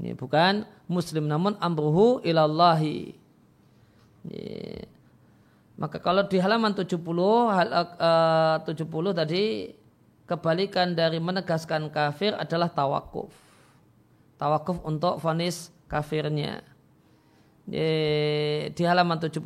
[0.00, 3.12] Ini bukan muslim namun amruhu ilallahi.
[4.24, 4.44] Ini.
[5.80, 7.00] Maka kalau di halaman 70
[7.48, 9.72] hal, uh, 70 tadi
[10.28, 13.32] kebalikan dari menegaskan kafir adalah tawakuf.
[14.36, 16.64] Tawakuf untuk vonis kafirnya.
[17.68, 19.40] Di halaman 71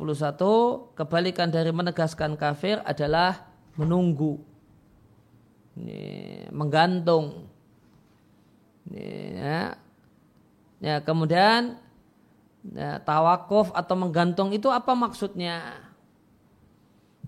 [0.95, 4.54] kebalikan dari menegaskan kafir adalah menunggu
[5.75, 6.03] ini,
[6.55, 7.51] menggantung.
[8.87, 9.61] Ini, ya.
[10.79, 11.75] ya kemudian
[12.71, 15.83] ya, tawakuf atau menggantung itu apa maksudnya?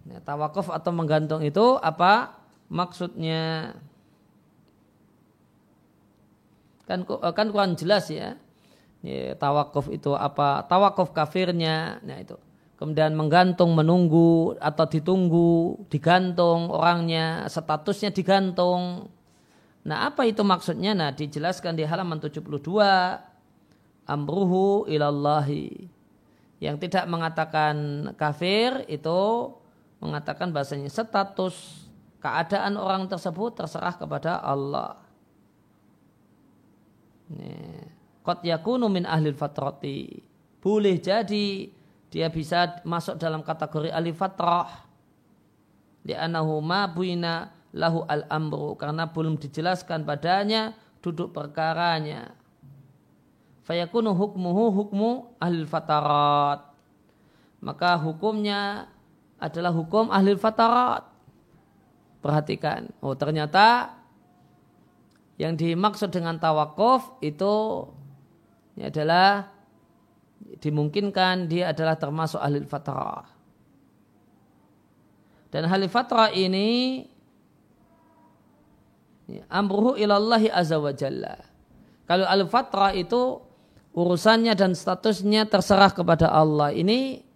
[0.07, 2.39] Ya, tawakuf atau menggantung itu apa
[2.71, 3.75] maksudnya?
[6.87, 7.03] Kan
[7.35, 8.39] kan kurang jelas ya.
[9.03, 10.63] ya tawakuf itu apa?
[10.71, 12.39] Tawakuf kafirnya, nah itu
[12.77, 19.09] kemudian menggantung, menunggu atau ditunggu, digantung orangnya, statusnya digantung.
[19.83, 20.93] Nah apa itu maksudnya?
[20.93, 22.45] Nah dijelaskan di halaman 72
[24.07, 25.89] amruhu ilallahi
[26.61, 27.75] yang tidak mengatakan
[28.17, 29.51] kafir itu
[29.97, 31.85] mengatakan bahasanya status
[32.21, 35.01] keadaan orang tersebut terserah kepada Allah.
[38.21, 40.23] Kot yakunu min ahli fatrati.
[40.59, 41.76] Boleh jadi
[42.07, 44.87] dia bisa masuk dalam kategori alifatrah
[46.07, 48.79] li'annahu ma buina lahu al-amru.
[48.79, 50.71] Karena belum dijelaskan padanya
[51.03, 52.31] duduk perkaranya.
[53.67, 55.09] Fayakunu hukmuhu hukmu
[55.43, 56.67] ahli fatarat
[57.61, 58.89] maka hukumnya
[59.41, 61.05] adalah hukum ahli fatarat
[62.21, 62.89] perhatikan.
[63.01, 63.97] Oh ternyata
[65.37, 67.85] yang dimaksud dengan tawakuf itu
[68.77, 69.53] adalah
[70.55, 73.27] dimungkinkan dia adalah termasuk ahli fatrah.
[75.51, 77.03] Dan ahli fatrah ini
[79.51, 81.35] amruhu ilallahi azza wa jalla.
[82.07, 83.43] Kalau ahli fatrah itu
[83.91, 86.71] urusannya dan statusnya terserah kepada Allah.
[86.71, 87.27] Ini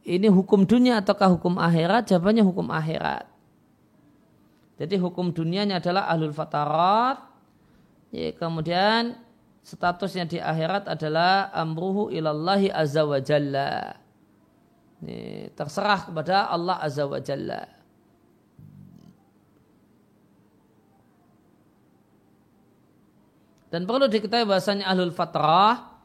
[0.00, 2.08] ini hukum dunia ataukah hukum akhirat?
[2.08, 3.28] Jawabannya hukum akhirat.
[4.80, 7.20] Jadi hukum dunianya adalah ahlul fatarat.
[8.10, 9.20] Ya, kemudian
[9.70, 13.94] statusnya di akhirat adalah amruhu ilallahi azza wa jalla.
[15.00, 17.62] Ini, terserah kepada Allah azza wa jalla.
[23.70, 26.02] Dan perlu diketahui bahasanya ahlul fatrah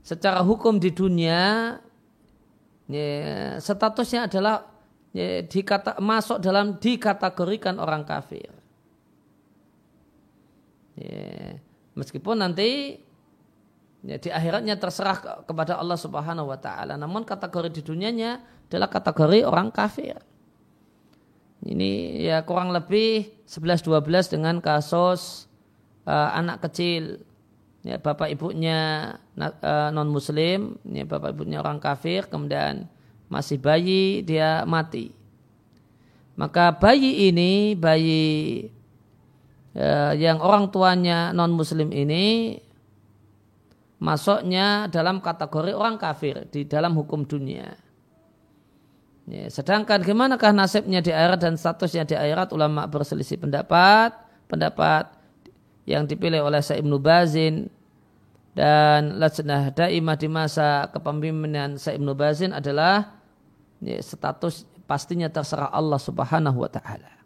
[0.00, 1.76] secara hukum di dunia
[2.88, 4.64] ya, statusnya adalah
[5.12, 8.48] ya, dikata, masuk dalam dikategorikan orang kafir.
[10.96, 11.60] Ya,
[11.94, 13.00] meskipun nanti
[14.04, 19.42] ya, di akhiratnya terserah kepada Allah Subhanahu wa taala, namun kategori di dunianya adalah kategori
[19.42, 20.18] orang kafir.
[21.60, 25.44] Ini ya kurang lebih 11-12 dengan kasus
[26.08, 27.20] uh, anak kecil
[27.84, 32.88] ya bapak ibunya uh, non muslim ya bapak ibunya orang kafir kemudian
[33.30, 35.14] masih bayi dia mati.
[36.34, 38.24] Maka bayi ini, bayi
[39.80, 42.60] ya, yang orang tuanya non muslim ini
[44.00, 47.76] masuknya dalam kategori orang kafir di dalam hukum dunia.
[49.30, 54.10] Ya, sedangkan bagaimanakah nasibnya di akhirat dan statusnya di akhirat ulama berselisih pendapat,
[54.50, 55.06] pendapat
[55.86, 57.70] yang dipilih oleh Sa'ib Nubazin
[58.58, 63.22] dan Lajnah Daimah di masa kepemimpinan Sa'ib Nubazin adalah
[63.78, 67.19] ya, status pastinya terserah Allah Subhanahu wa taala.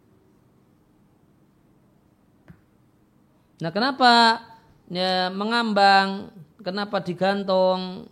[3.61, 4.43] Nah, kenapa
[4.91, 6.31] ya, mengambang?
[6.59, 8.09] Kenapa digantung?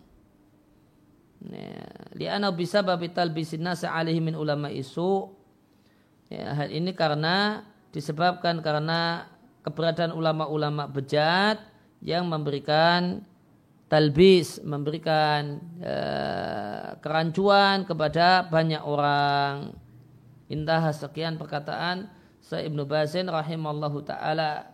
[1.43, 1.83] Ya,
[2.15, 5.33] li'ana bisa babital bisina alaihi min ulama isu.
[6.31, 9.27] Ya, hal ini karena disebabkan karena
[9.61, 11.59] keberadaan ulama-ulama bejat
[12.03, 13.23] yang memberikan
[13.93, 19.77] talbis memberikan uh, kerancuan kepada banyak orang.
[20.49, 22.09] Indah sekian perkataan
[22.41, 24.72] Sa'ib Ibnu Bazin rahimallahu taala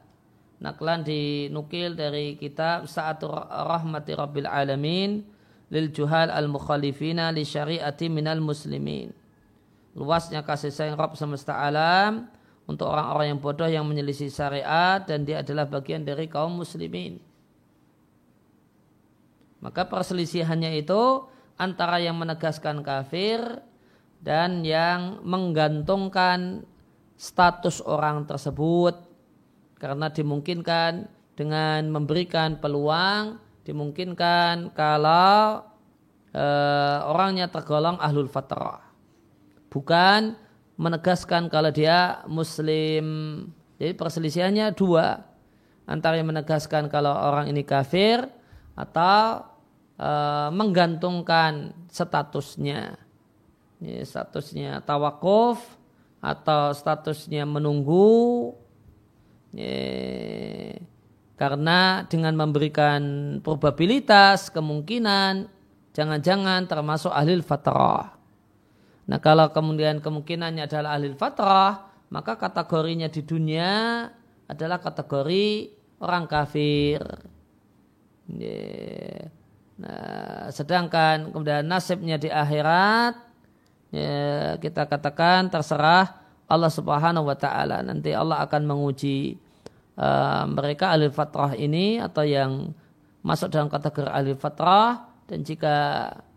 [0.60, 5.24] naklan dinukil dari kitab Sa'atur Rahmati Rabbil Alamin
[5.72, 9.16] lil juhal al mukhalifina li syariati minal muslimin.
[9.96, 12.30] Luasnya kasih sayang Rabb semesta alam
[12.70, 17.18] untuk orang-orang yang bodoh yang menyelisih syariat dan dia adalah bagian dari kaum muslimin.
[19.60, 21.26] Maka perselisihannya itu
[21.60, 23.42] antara yang menegaskan kafir
[24.24, 26.64] dan yang menggantungkan
[27.20, 29.09] status orang tersebut
[29.80, 31.08] karena dimungkinkan
[31.40, 35.62] dengan memberikan peluang dimungkinkan kalau
[36.34, 36.46] e,
[37.06, 38.82] orangnya tergolong ahlul fatrah.
[39.70, 40.34] Bukan
[40.76, 43.06] menegaskan kalau dia muslim.
[43.78, 45.22] Jadi perselisihannya dua.
[45.86, 48.26] Antara yang menegaskan kalau orang ini kafir
[48.74, 49.46] atau
[49.96, 50.12] e,
[50.50, 52.98] menggantungkan statusnya.
[53.80, 55.62] Ini statusnya tawakuf
[56.20, 58.52] atau statusnya menunggu
[61.40, 63.02] karena dengan memberikan
[63.42, 65.50] probabilitas kemungkinan
[65.96, 68.14] jangan-jangan termasuk ahli fatrah.
[69.10, 74.06] Nah kalau kemudian kemungkinannya adalah ahli fatrah, maka kategorinya di dunia
[74.46, 77.02] adalah kategori orang kafir.
[79.80, 83.16] Nah, sedangkan kemudian nasibnya di akhirat
[83.90, 86.19] ya, kita katakan terserah
[86.50, 87.86] Allah Subhanahu wa taala.
[87.86, 89.38] Nanti Allah akan menguji
[89.96, 92.74] uh, mereka ahli fatrah ini atau yang
[93.22, 95.74] masuk dalam kategori ahli fatrah dan jika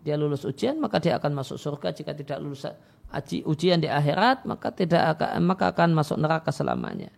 [0.05, 2.69] dia lulus ujian maka dia akan masuk surga jika tidak lulus
[3.47, 7.09] ujian di akhirat maka tidak akan maka akan masuk neraka selamanya.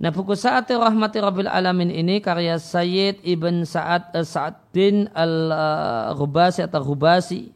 [0.00, 6.64] Nah buku Sa'ati Rahmati Rabbil Alamin ini karya Sayyid Ibn Sa'ad uh, Sa'ad bin Al-Rubasi
[6.64, 7.52] atau Rubasi.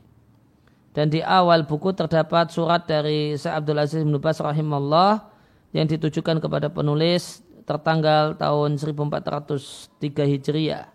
[0.95, 5.26] Dan di awal buku terdapat surat dari Syekh Abdul Aziz bin Bas rahimahullah
[5.74, 10.86] yang ditujukan kepada penulis tertanggal tahun 1403 Hijriah.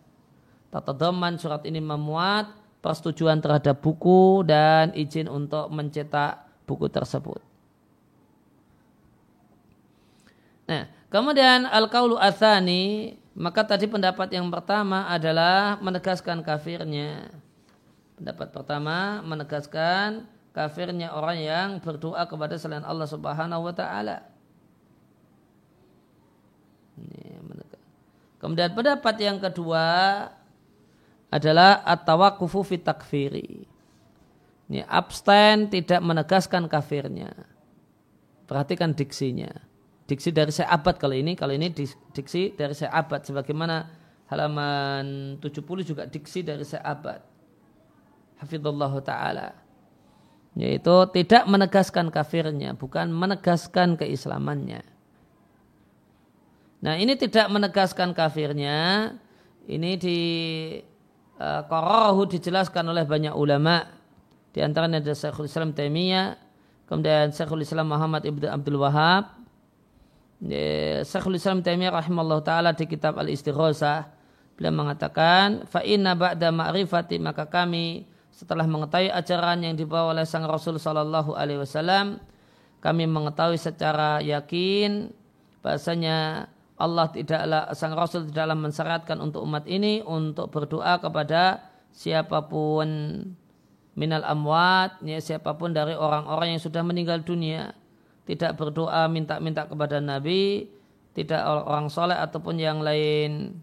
[0.72, 2.47] Tata Daman surat ini memuat
[2.80, 7.43] persetujuan terhadap buku dan izin untuk mencetak buku tersebut.
[10.70, 17.34] Nah, Kemudian al-kaulu athani, maka tadi pendapat yang pertama adalah menegaskan kafirnya.
[18.20, 24.28] Pendapat pertama menegaskan kafirnya orang yang berdoa kepada selain Allah Subhanahu wa taala.
[28.39, 29.88] Kemudian pendapat yang kedua
[31.32, 33.67] adalah at-tawaqqufu fi takfiri.
[34.67, 37.32] Ini abstain tidak menegaskan kafirnya.
[38.47, 39.47] Perhatikan diksinya.
[40.09, 41.70] Diksi dari saya abad kalau ini, kalau ini
[42.11, 43.86] diksi dari saya abad sebagaimana
[44.26, 46.82] halaman 70 juga diksi dari saya
[48.40, 49.48] Hafidhullah taala.
[50.56, 54.82] Yaitu tidak menegaskan kafirnya, bukan menegaskan keislamannya.
[56.80, 59.12] Nah ini tidak menegaskan kafirnya.
[59.70, 60.20] Ini di
[61.38, 63.86] uh, dijelaskan oleh banyak ulama.
[64.50, 66.34] Di antaranya ada Syekhul Islam Taimiyah,
[66.90, 69.38] kemudian Syekhul Islam Muhammad Ibnu Abdul Wahab.
[71.06, 74.08] Syekhul Islam Taimiyah rahimahullah taala di kitab Al-Istighosah
[74.60, 78.04] beliau mengatakan fa inna ba'da ma'rifati maka kami
[78.40, 82.24] setelah mengetahui ajaran yang dibawa oleh sang Rasul sallallahu alaihi wasallam
[82.80, 85.12] kami mengetahui secara yakin
[85.60, 86.48] bahasanya
[86.80, 92.88] Allah tidaklah sang Rasul tidaklah mensyaratkan untuk umat ini untuk berdoa kepada siapa pun
[94.00, 97.76] minal amwat, ya, siapa pun dari orang-orang yang sudah meninggal dunia.
[98.24, 100.72] Tidak berdoa minta-minta kepada Nabi,
[101.12, 103.60] tidak orang soleh ataupun yang lain.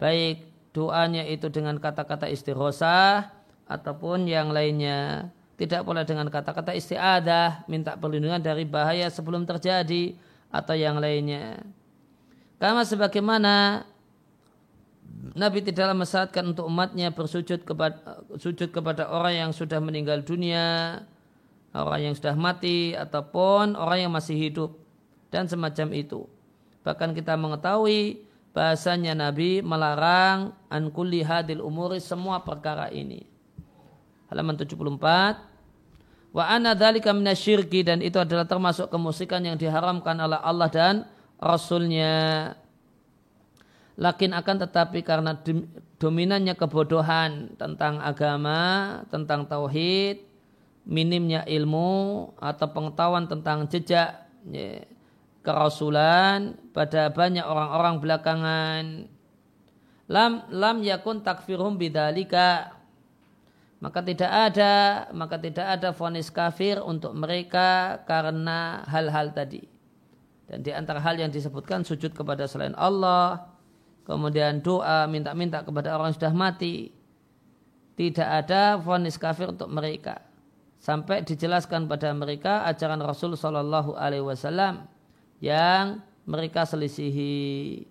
[0.00, 3.37] Baik doanya itu dengan kata-kata istighosah
[3.68, 5.28] ataupun yang lainnya.
[5.58, 10.14] Tidak pula dengan kata-kata istiadah, minta perlindungan dari bahaya sebelum terjadi
[10.48, 11.60] atau yang lainnya.
[12.58, 13.82] Karena sebagaimana
[15.34, 21.02] Nabi tidaklah mensyaratkan untuk umatnya bersujud kepada sujud kepada orang yang sudah meninggal dunia,
[21.74, 24.78] orang yang sudah mati ataupun orang yang masih hidup
[25.30, 26.26] dan semacam itu.
[26.86, 28.22] Bahkan kita mengetahui
[28.54, 33.37] bahasanya Nabi melarang an hadil umuri semua perkara ini.
[34.28, 35.48] Halaman 74
[36.28, 40.94] Wa anna dzalika minasyirki dan itu adalah termasuk kemusikan yang diharamkan oleh Allah dan
[41.40, 42.52] Rasulnya.
[43.98, 45.34] Lakin akan tetapi karena
[45.98, 50.22] dominannya kebodohan tentang agama, tentang tauhid,
[50.86, 54.86] minimnya ilmu atau pengetahuan tentang jejak ya,
[55.42, 58.84] kerasulan pada banyak orang-orang belakangan.
[60.08, 62.77] Lam lam yakun takfirum bidalika
[63.78, 69.62] maka tidak ada maka tidak ada vonis kafir untuk mereka karena hal-hal tadi.
[70.48, 73.52] Dan di antara hal yang disebutkan sujud kepada selain Allah,
[74.08, 76.90] kemudian doa minta-minta kepada orang yang sudah mati.
[77.94, 80.22] Tidak ada vonis kafir untuk mereka.
[80.78, 84.86] Sampai dijelaskan pada mereka ajaran Rasul Shallallahu Alaihi Wasallam
[85.42, 87.82] yang mereka selisihi.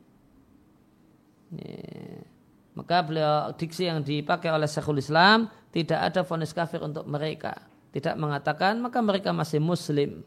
[2.78, 7.58] Maka beliau diksi yang dipakai oleh Syekhul Islam tidak ada vonis kafir untuk mereka.
[7.90, 10.22] Tidak mengatakan maka mereka masih muslim.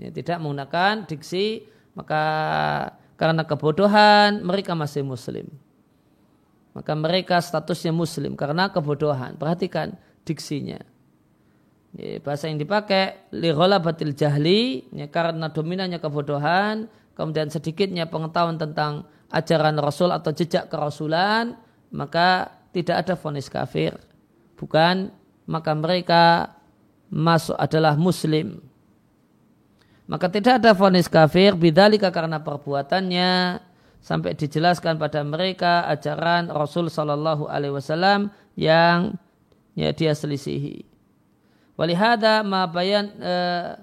[0.00, 2.22] Ya, tidak menggunakan diksi maka
[3.20, 5.44] karena kebodohan mereka masih muslim.
[6.72, 9.36] Maka mereka statusnya muslim karena kebodohan.
[9.36, 10.80] Perhatikan diksinya.
[12.00, 19.04] Ya, bahasa yang dipakai lirola batil jahli ya, karena dominannya kebodohan kemudian sedikitnya pengetahuan tentang
[19.30, 21.54] ajaran Rasul atau jejak kerasulan
[21.90, 23.98] maka tidak ada vonis kafir.
[24.58, 25.10] Bukan
[25.50, 26.54] maka mereka
[27.10, 28.62] masuk adalah muslim.
[30.06, 33.62] Maka tidak ada vonis kafir bidalika karena perbuatannya.
[34.00, 39.12] Sampai dijelaskan pada mereka ajaran Rasul Shallallahu Alaihi Wasallam yang
[39.76, 40.88] ya, dia selisihi.
[41.76, 43.76] Walihada ma bayan uh,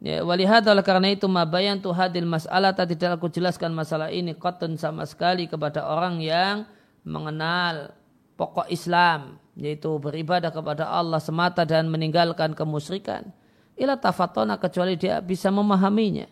[0.00, 4.08] ya, walihada oleh karena itu ma bayan tu hadil masalah tadi tidak aku jelaskan masalah
[4.08, 6.66] ini kotun sama sekali kepada orang yang
[7.04, 7.92] mengenal
[8.34, 13.28] pokok Islam yaitu beribadah kepada Allah semata dan meninggalkan kemusyrikan
[13.80, 16.28] ila tafatona kecuali dia bisa memahaminya.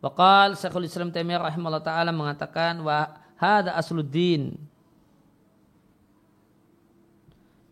[0.00, 4.56] Wakal Syekhul Islam Taimiyah rahimahullah taala mengatakan wa hada asluddin.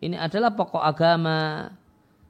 [0.01, 1.69] Ini adalah pokok agama.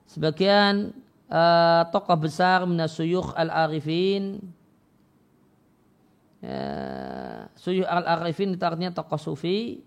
[0.07, 0.91] Sebagian
[1.33, 4.37] uh, tokoh besar minasuyukh al-arifin
[6.45, 6.61] ya,
[7.57, 9.81] suyuh al-arifin itu artinya tokoh sufi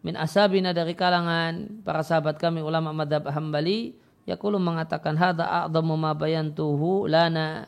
[0.00, 3.92] min asabina dari kalangan para sahabat kami ulama madhab hambali
[4.28, 7.64] Yaqulu mengatakan hadza a'dhamu ma bayantuhu lana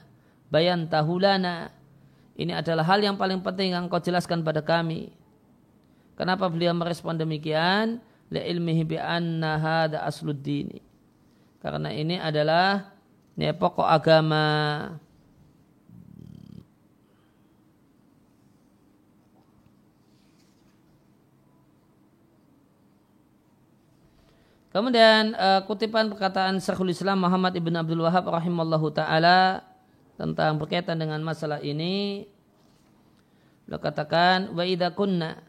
[0.53, 1.73] bayantahu lana.
[2.37, 5.09] Ini adalah hal yang paling penting yang kau jelaskan pada kami.
[6.21, 8.05] Kenapa beliau merespon demikian?
[8.29, 10.85] Li ilmihi bi anna hadza asluddini.
[11.65, 12.93] Karena ini adalah
[13.39, 14.47] ini pokok agama.
[24.71, 29.67] Kemudian uh, kutipan perkataan Syekhul Islam Muhammad Ibn Abdul Wahab rahimallahu taala
[30.15, 32.31] tentang berkaitan dengan masalah ini.
[33.67, 35.43] Beliau katakan wa idza kunna.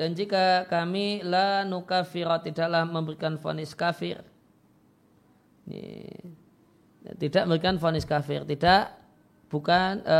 [0.00, 4.24] Dan jika kami la nukafira tidaklah memberikan vonis kafir
[7.18, 8.94] tidak memberikan vonis kafir tidak
[9.48, 10.18] bukan e,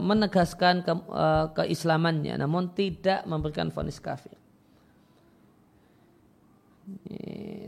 [0.00, 1.26] menegaskan ke, e,
[1.56, 4.36] keislamannya namun tidak memberikan vonis kafir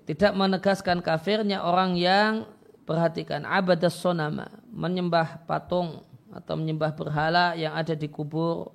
[0.06, 2.46] tidak menegaskan kafirnya orang yang
[2.86, 8.72] perhatikan abadas sonama menyembah patung atau menyembah berhala yang ada di kubur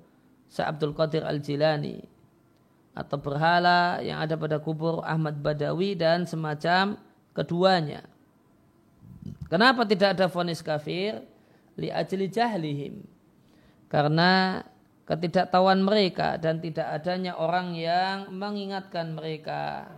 [0.54, 1.98] Sa Abdul Qadir Al-Jilani
[2.94, 6.94] atau berhala yang ada pada kubur Ahmad Badawi dan semacam
[7.34, 8.06] keduanya.
[9.54, 11.22] Kenapa tidak ada vonis kafir?
[11.78, 13.06] Li ajli jahlihim.
[13.86, 14.58] Karena
[15.06, 19.94] ketidaktahuan mereka dan tidak adanya orang yang mengingatkan mereka.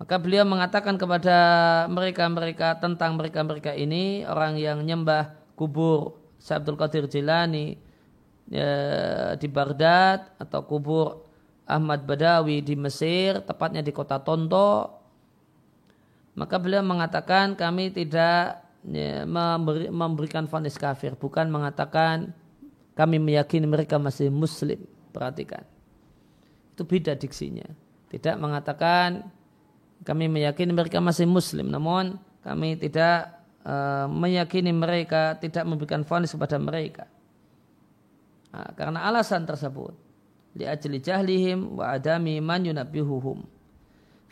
[0.00, 1.36] Maka beliau mengatakan kepada
[1.92, 7.76] mereka-mereka tentang mereka-mereka ini orang yang nyembah kubur Abdul Qadir Jilani
[8.48, 8.68] ya,
[9.36, 11.28] di Baghdad atau kubur
[11.68, 15.03] Ahmad Badawi di Mesir, tepatnya di kota Tonto.
[16.34, 22.34] Maka beliau mengatakan kami tidak ya, memberi, memberikan vonis kafir, bukan mengatakan
[22.98, 24.82] kami meyakini mereka masih muslim.
[25.14, 25.62] Perhatikan.
[26.74, 27.70] Itu beda diksinya.
[28.10, 29.30] Tidak mengatakan
[30.04, 36.60] kami meyakini mereka masih muslim namun kami tidak uh, meyakini mereka tidak memberikan vonis kepada
[36.60, 37.08] mereka
[38.52, 39.96] nah, karena alasan tersebut
[40.54, 43.48] li ajli jahlihim wa adami man yunabbihuhum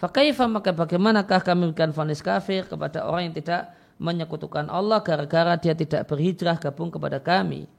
[0.03, 3.71] Fakaifa maka bagaimanakah kami memberikan vonis kafir kepada orang yang tidak
[4.03, 7.71] menyekutukan Allah gara-gara dia tidak berhijrah gabung kepada kami.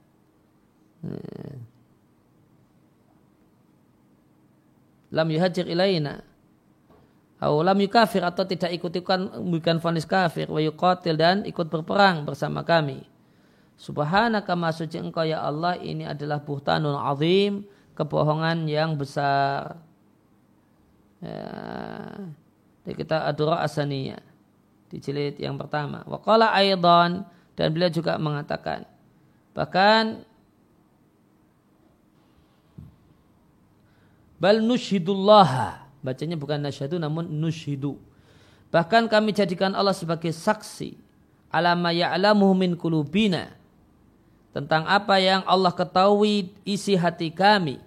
[1.04, 1.68] Hmm.
[5.12, 6.24] Lam yuhajir ilaina
[7.44, 13.04] lam yukafir atau tidak ikut-ikutan bukan vonis kafir wa yuqatil dan ikut berperang bersama kami.
[13.76, 17.68] Subhanaka ma suci engkau ya Allah ini adalah buhtanun azim,
[17.98, 19.76] kebohongan yang besar.
[21.24, 21.48] Ya.
[22.84, 24.20] Jadi kita adura asaniya
[24.92, 26.04] di jilid yang pertama.
[26.04, 27.24] Wa qala aidan
[27.56, 28.84] dan beliau juga mengatakan
[29.56, 30.20] bahkan
[34.36, 37.96] bal nushidullah Bacanya bukan nasyadu namun nushidu.
[38.68, 41.00] Bahkan kami jadikan Allah sebagai saksi
[41.48, 43.56] alama ya'lamuhu min kulubina
[44.52, 47.80] tentang apa yang Allah ketahui isi hati kami.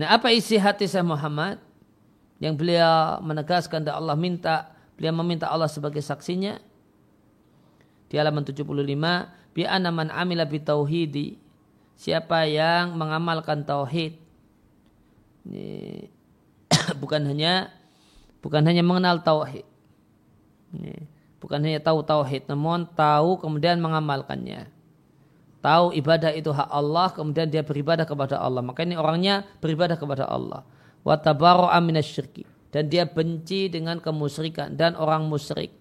[0.00, 1.60] Nah apa isi hati saya Muhammad?
[2.40, 6.56] Yang beliau menegaskan dan Allah minta, beliau meminta Allah sebagai saksinya.
[8.08, 8.64] Di halaman 75,
[9.52, 11.36] bi man amila bi tauhidi
[12.00, 14.16] siapa yang mengamalkan tauhid
[15.44, 16.08] ini,
[17.02, 17.68] bukan hanya
[18.40, 19.68] bukan hanya mengenal tauhid
[20.72, 20.96] ini,
[21.44, 24.72] bukan hanya tahu tauhid namun tahu kemudian mengamalkannya
[25.60, 30.28] tahu ibadah itu hak Allah kemudian dia beribadah kepada Allah maka ini orangnya beribadah kepada
[30.28, 30.64] Allah
[31.04, 31.80] wa tabarra'a
[32.70, 35.72] dan dia benci dengan kemusyrikan dan orang musyrik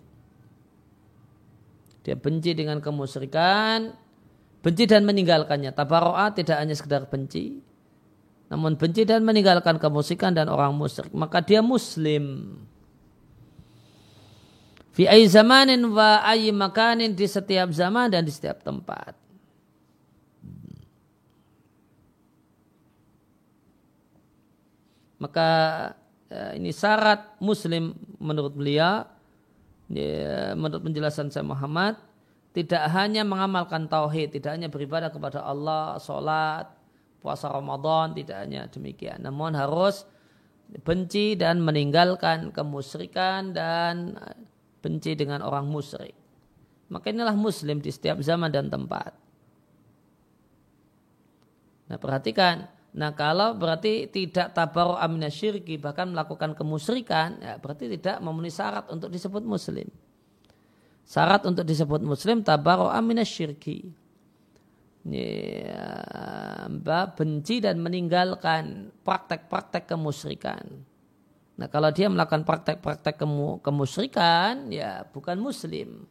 [2.04, 3.96] dia benci dengan kemusyrikan
[4.60, 5.72] benci dan meninggalkannya.
[5.72, 7.60] Tabaro'a tidak hanya sekedar benci,
[8.52, 11.12] namun benci dan meninggalkan kemusikan dan orang musyrik.
[11.16, 12.56] Maka dia muslim.
[14.92, 16.20] Fi zamanin wa
[16.52, 19.16] makanin di setiap zaman dan di setiap tempat.
[25.20, 25.50] Maka
[26.32, 29.04] ya, ini syarat muslim menurut beliau,
[29.92, 32.00] ya, menurut penjelasan saya Muhammad,
[32.56, 36.72] tidak hanya mengamalkan tauhid, tidak hanya beribadah kepada Allah, sholat,
[37.20, 39.22] puasa Ramadan, tidak hanya demikian.
[39.22, 40.08] Namun harus
[40.86, 44.16] benci dan meninggalkan kemusyrikan dan
[44.80, 46.16] benci dengan orang musyrik.
[46.90, 49.14] Maka inilah muslim di setiap zaman dan tempat.
[51.90, 58.18] Nah perhatikan, nah kalau berarti tidak tabaru amina syirki bahkan melakukan kemusyrikan, ya berarti tidak
[58.22, 59.90] memenuhi syarat untuk disebut muslim.
[61.10, 63.90] Syarat untuk disebut muslim tabaro aminas syirki.
[65.10, 65.90] Ya,
[67.18, 70.86] benci dan meninggalkan praktek-praktek kemusyrikan.
[71.58, 76.06] Nah kalau dia melakukan praktek-praktek kemu, kemusyrikan, ya bukan muslim.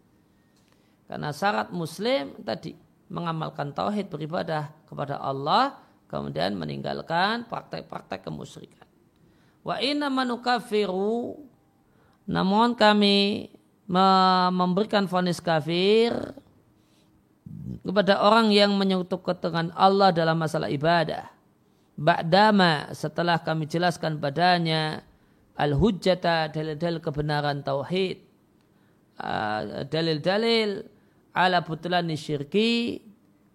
[1.07, 2.75] Karena syarat muslim tadi
[3.07, 8.89] mengamalkan tauhid beribadah kepada Allah, kemudian meninggalkan praktek-praktek kemusyrikan.
[9.63, 11.37] Wa inna manukafiru,
[12.25, 13.53] namun kami
[14.53, 16.13] memberikan vonis kafir
[17.81, 21.29] kepada orang yang menyekutukan dengan Allah dalam masalah ibadah.
[21.97, 25.03] Ba'dama setelah kami jelaskan padanya
[25.57, 28.23] al-hujjata dalil-dalil kebenaran tauhid.
[29.89, 30.85] Dalil-dalil
[31.35, 33.03] ala butulani syirki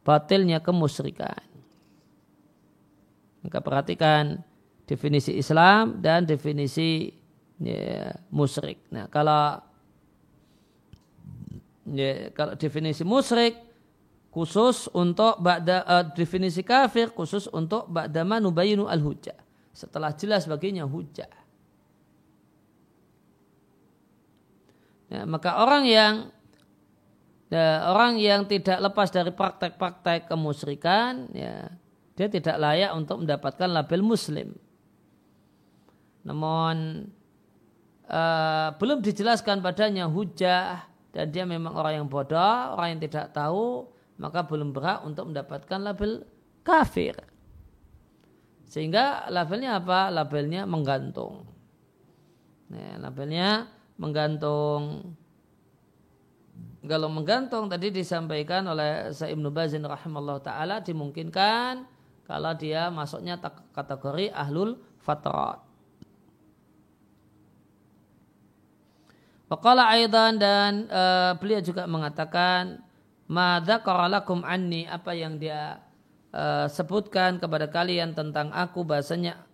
[0.04, 1.53] batilnya kemusyrikan.
[3.44, 4.40] Maka perhatikan
[4.88, 7.12] definisi Islam dan definisi
[7.60, 8.80] ya, musyrik.
[8.92, 9.60] Nah, kalau
[11.92, 13.60] ya, kalau definisi musyrik
[14.34, 19.38] khusus untuk ba'da uh, definisi kafir khusus untuk ba'dama nubayinu al hujjah
[19.70, 21.30] setelah jelas baginya hujjah
[25.14, 26.14] ya, maka orang yang
[27.54, 31.70] ya, orang yang tidak lepas dari praktek-praktek kemusyrikan ya
[32.14, 34.50] dia tidak layak untuk mendapatkan label muslim
[36.24, 37.08] namun
[38.08, 43.92] uh, belum dijelaskan padanya hujah dan dia memang orang yang bodoh orang yang tidak tahu
[44.18, 46.24] maka belum berhak untuk mendapatkan label
[46.62, 47.18] kafir.
[48.70, 50.10] Sehingga labelnya apa?
[50.10, 51.46] Labelnya menggantung.
[52.74, 55.14] Nah, labelnya menggantung.
[56.84, 61.86] Kalau menggantung tadi disampaikan oleh Sa'ib Nubazin rahimahullah ta'ala dimungkinkan
[62.24, 63.36] kalau dia masuknya
[63.76, 65.60] kategori ahlul fatrat.
[69.52, 72.82] Wakala aidan dan uh, beliau juga mengatakan
[73.30, 75.80] Mada koralakum anni apa yang dia
[76.36, 79.48] uh, sebutkan kepada kalian tentang aku bahasanya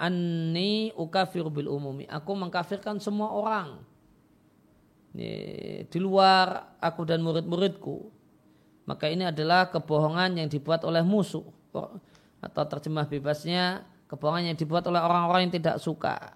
[0.00, 2.08] anni ukafir bil umumi.
[2.08, 3.82] Aku mengkafirkan semua orang.
[5.12, 8.08] Di luar aku dan murid-muridku.
[8.88, 11.44] Maka ini adalah kebohongan yang dibuat oleh musuh.
[12.40, 16.34] Atau terjemah bebasnya kebohongan yang dibuat oleh orang-orang yang tidak suka.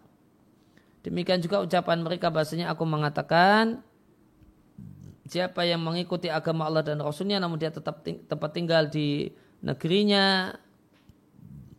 [1.05, 3.85] Demikian juga ucapan mereka bahasanya aku mengatakan
[5.29, 9.33] siapa yang mengikuti agama Allah dan Rasulnya namun dia tetap ting tempat tinggal di
[9.65, 10.53] negerinya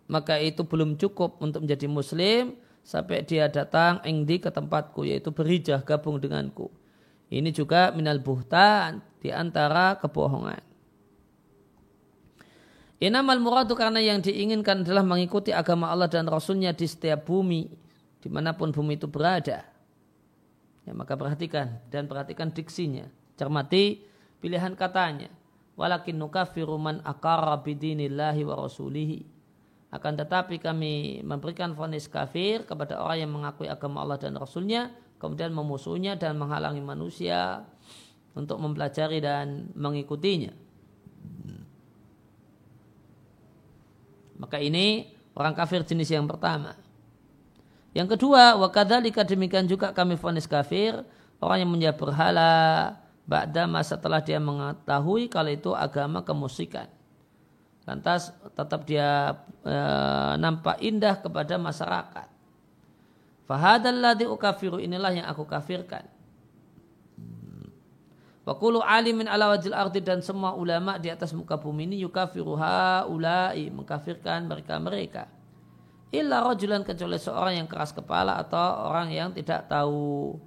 [0.06, 5.82] maka itu belum cukup untuk menjadi muslim sampai dia datang engdi ke tempatku yaitu berijah
[5.82, 6.70] gabung denganku
[7.30, 10.62] ini juga minal buhtan di antara kebohongan
[13.04, 17.68] Inamal muradu karena yang diinginkan adalah mengikuti agama Allah dan Rasulnya di setiap bumi
[18.24, 19.68] di mana pun bumi itu berada
[20.88, 24.00] ya, maka perhatikan dan perhatikan diksinya Cermati
[24.40, 25.28] pilihan katanya.
[25.76, 29.28] Walakin nukafiru man akara bidinillahi wa rasulihi.
[29.92, 34.92] Akan tetapi kami memberikan vonis kafir kepada orang yang mengakui agama Allah dan Rasulnya.
[35.20, 37.68] Kemudian memusuhnya dan menghalangi manusia
[38.36, 40.52] untuk mempelajari dan mengikutinya.
[44.36, 46.76] Maka ini orang kafir jenis yang pertama.
[47.96, 51.00] Yang kedua, wakadhalika demikian juga kami vonis kafir,
[51.40, 52.56] orang yang menyembah berhala,
[53.26, 56.86] Ba'da masa setelah dia mengetahui kalau itu agama kemusikan.
[57.90, 59.34] Lantas tetap dia
[59.66, 59.76] e,
[60.38, 62.28] nampak indah kepada masyarakat.
[63.50, 66.06] Fahadalladhi ukafiru inilah yang aku kafirkan.
[68.46, 73.74] Wakulu alimin ala wajil arti dan semua ulama di atas muka bumi ini yukafiru haulai
[73.74, 75.26] mengkafirkan mereka-mereka.
[76.14, 80.38] Illa rojulan kecuali seorang yang keras kepala atau orang yang tidak tahu.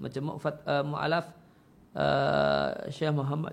[0.00, 1.28] Macam uh, mu'alaf
[1.92, 3.52] uh, Syekh Muhammad.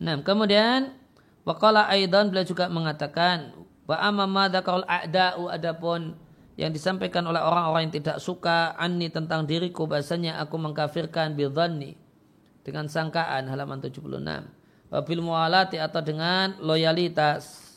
[0.00, 0.96] Nah, kemudian
[1.44, 3.54] waqala aidan beliau juga mengatakan
[3.88, 6.14] wa amma ma dzakarul a'da'u adapun
[6.60, 11.96] yang disampaikan oleh orang-orang yang tidak suka anni tentang diriku bahasanya aku mengkafirkan bidhanni
[12.60, 14.60] dengan sangkaan halaman 76
[14.98, 17.70] bil mualati atau dengan loyalitas.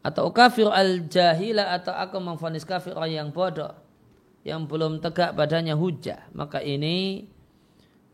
[0.00, 3.74] Atau kafir al jahila atau aku memfonis kafir orang yang bodoh
[4.46, 6.30] yang belum tegak badannya hujah.
[6.30, 7.26] Maka ini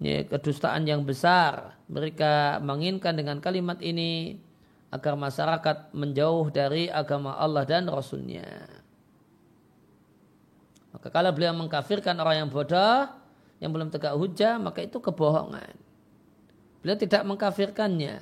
[0.02, 4.42] ya, kedustaan yang besar mereka menginginkan dengan kalimat ini
[4.90, 8.66] agar masyarakat menjauh dari agama Allah dan Rasulnya
[10.92, 13.06] maka kalau beliau mengkafirkan orang yang bodoh
[13.62, 15.82] yang belum tegak hujah maka itu kebohongan
[16.82, 18.16] Beliau tidak mengkafirkannya.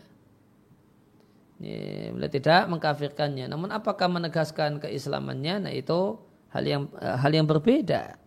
[2.16, 3.48] beliau tidak mengkafirkannya.
[3.48, 5.68] Namun apakah menegaskan keislamannya?
[5.68, 6.20] Nah itu
[6.52, 8.20] hal yang hal yang berbeda.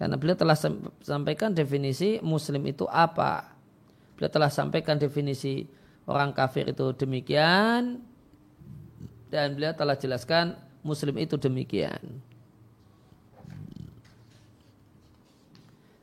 [0.00, 0.56] Karena beliau telah
[1.04, 3.52] sampaikan definisi muslim itu apa.
[4.16, 5.68] Beliau telah sampaikan definisi
[6.08, 8.00] orang kafir itu demikian.
[9.28, 12.00] Dan beliau telah jelaskan muslim itu demikian.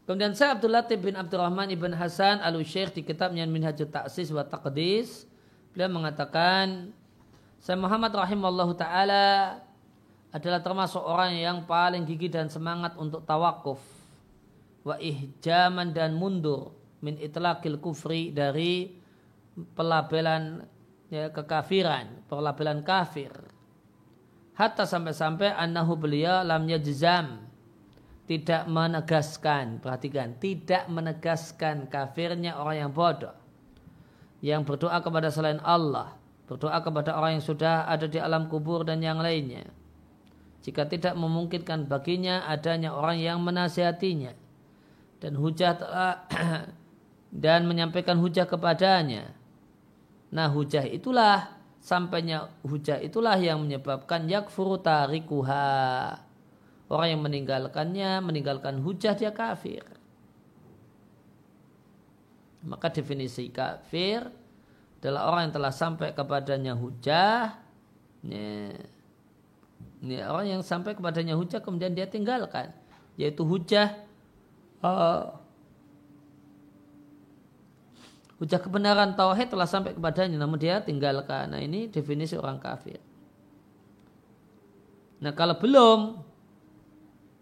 [0.06, 4.46] Kemudian saya Abdul Latif bin Abdurrahman ibn Hasan al Syekh di kitabnya Minhajul Ta'sis wa
[4.46, 5.28] Taqdis
[5.76, 6.96] beliau mengatakan
[7.60, 9.60] saya Muhammad rahimallahu taala
[10.32, 13.80] adalah termasuk orang yang paling gigih dan semangat untuk tawakuf
[14.84, 18.92] wa ihjaman dan mundur min itlaqil kufri dari
[19.76, 20.64] pelabelan
[21.10, 23.32] ya, kekafiran, pelabelan kafir.
[24.58, 27.46] Hatta sampai-sampai annahu beliau lam yajzam
[28.28, 33.34] tidak menegaskan, perhatikan, tidak menegaskan kafirnya orang yang bodoh.
[34.44, 36.14] Yang berdoa kepada selain Allah,
[36.46, 39.66] berdoa kepada orang yang sudah ada di alam kubur dan yang lainnya.
[40.68, 44.36] Jika tidak memungkinkan baginya adanya orang yang menasihatinya
[45.24, 46.28] dan hujah telah
[47.32, 49.32] dan menyampaikan hujah kepadanya.
[50.28, 56.20] Nah hujah itulah sampainya hujah itulah yang menyebabkan yakfuru tarikuha.
[56.88, 59.88] Orang yang meninggalkannya, meninggalkan hujah dia kafir.
[62.68, 64.28] Maka definisi kafir
[65.00, 67.60] adalah orang yang telah sampai kepadanya hujah.
[68.24, 68.72] Ini,
[70.08, 72.72] ini orang yang sampai kepadanya hujah kemudian dia tinggalkan.
[73.20, 74.00] Yaitu hujah
[74.80, 75.36] uh,
[78.40, 81.52] hujah kebenaran tauhid telah sampai kepadanya namun dia tinggalkan.
[81.52, 83.04] Nah ini definisi orang kafir.
[85.20, 86.00] Nah kalau belum,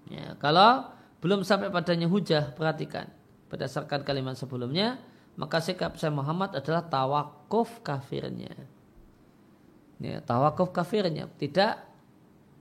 [0.10, 0.90] ya, kalau
[1.20, 3.12] belum sampai padanya hujah, perhatikan
[3.52, 4.98] berdasarkan kalimat sebelumnya,
[5.36, 8.56] maka sikap saya Muhammad adalah tawakuf kafirnya.
[10.00, 11.95] Ya, tawakuf kafirnya tidak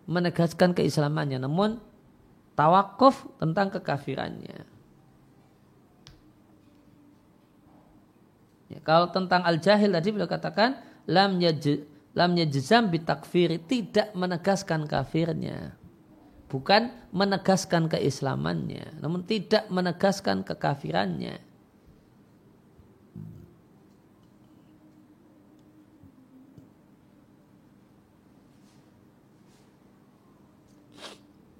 [0.04, 1.80] menegaskan keislamannya, namun
[2.54, 4.66] tawakuf tentang kekafirannya.
[8.72, 11.84] Ya, kalau tentang al-jahil tadi beliau katakan lam yaj
[12.16, 15.76] lam yajzam bitakfir tidak menegaskan kafirnya.
[16.48, 21.42] Bukan menegaskan keislamannya, namun tidak menegaskan kekafirannya.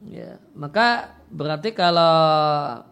[0.04, 2.12] Ya, maka berarti kalau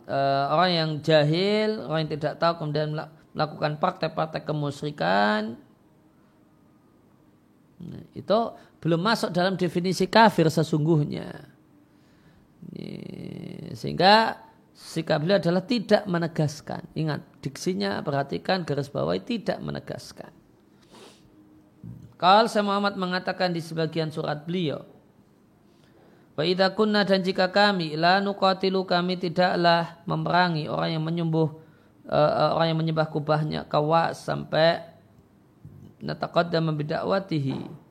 [0.08, 2.96] uh, orang yang jahil, orang yang tidak tahu kemudian
[3.36, 5.60] melakukan praktek-praktek kemusyrikan,
[7.84, 8.38] nah, itu
[8.80, 11.52] belum masuk dalam definisi kafir sesungguhnya.
[13.76, 14.40] Sehingga
[14.72, 16.82] sikap beliau adalah tidak menegaskan.
[16.96, 20.32] Ingat, diksinya perhatikan garis bawah tidak menegaskan.
[22.16, 24.86] Kalau saya Muhammad mengatakan di sebagian surat beliau,
[26.32, 31.48] Wa idza kunna dan jika kami la nuqatilu kami tidaklah memerangi orang yang menyembuh
[32.08, 34.80] uh, orang yang menyembah kubahnya kawa sampai
[36.00, 37.84] nataqaddam bidakwatihi.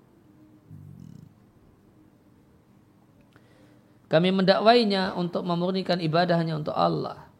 [4.12, 7.32] Kami mendakwainya untuk memurnikan ibadahnya untuk Allah.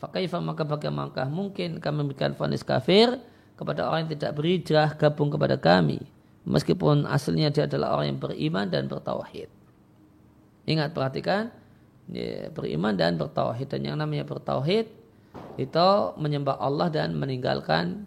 [0.00, 3.20] Fakaifa maka bagaimana mungkin kami memberikan vonis kafir
[3.58, 6.00] kepada orang yang tidak berhijrah gabung kepada kami.
[6.48, 9.55] Meskipun aslinya dia adalah orang yang beriman dan bertauhid.
[10.66, 11.54] Ingat perhatikan
[12.10, 14.90] ya, beriman dan bertauhid dan yang namanya bertauhid
[15.56, 15.88] itu
[16.18, 18.04] menyembah Allah dan meninggalkan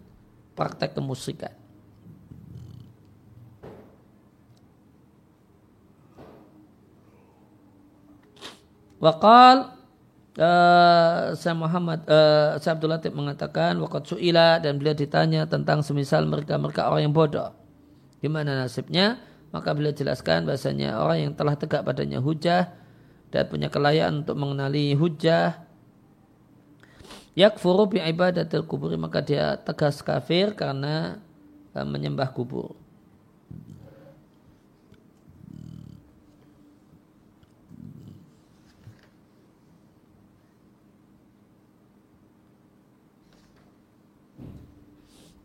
[0.52, 1.56] praktek kemusyrikan.
[9.00, 9.72] Wakal
[10.36, 16.28] uh, saya Muhammad uh, saya Abdul Latif mengatakan wakat suila dan beliau ditanya tentang semisal
[16.28, 17.56] mereka mereka orang yang bodoh.
[18.20, 19.29] Gimana nasibnya?
[19.50, 22.70] Maka beliau jelaskan bahasanya orang yang telah tegak padanya hujah
[23.30, 25.70] dan punya kelayakan untuk mengenali hujah
[27.38, 31.18] yakfuru bi ibadatil kubur maka dia tegas kafir karena
[31.74, 32.74] uh, menyembah kubur.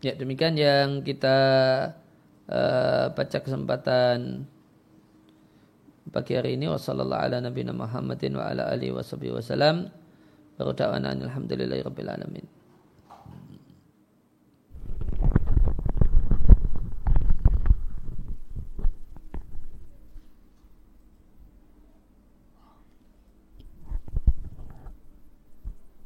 [0.04, 1.34] Ya demikian yang kita
[2.50, 4.46] uh, baca kesempatan
[6.10, 9.90] pagi hari ini wasallallahu ala nabiyina Muhammadin wa ala alihi washabihi wasallam
[10.56, 12.46] wa da'wana alhamdulillahi rabbil alamin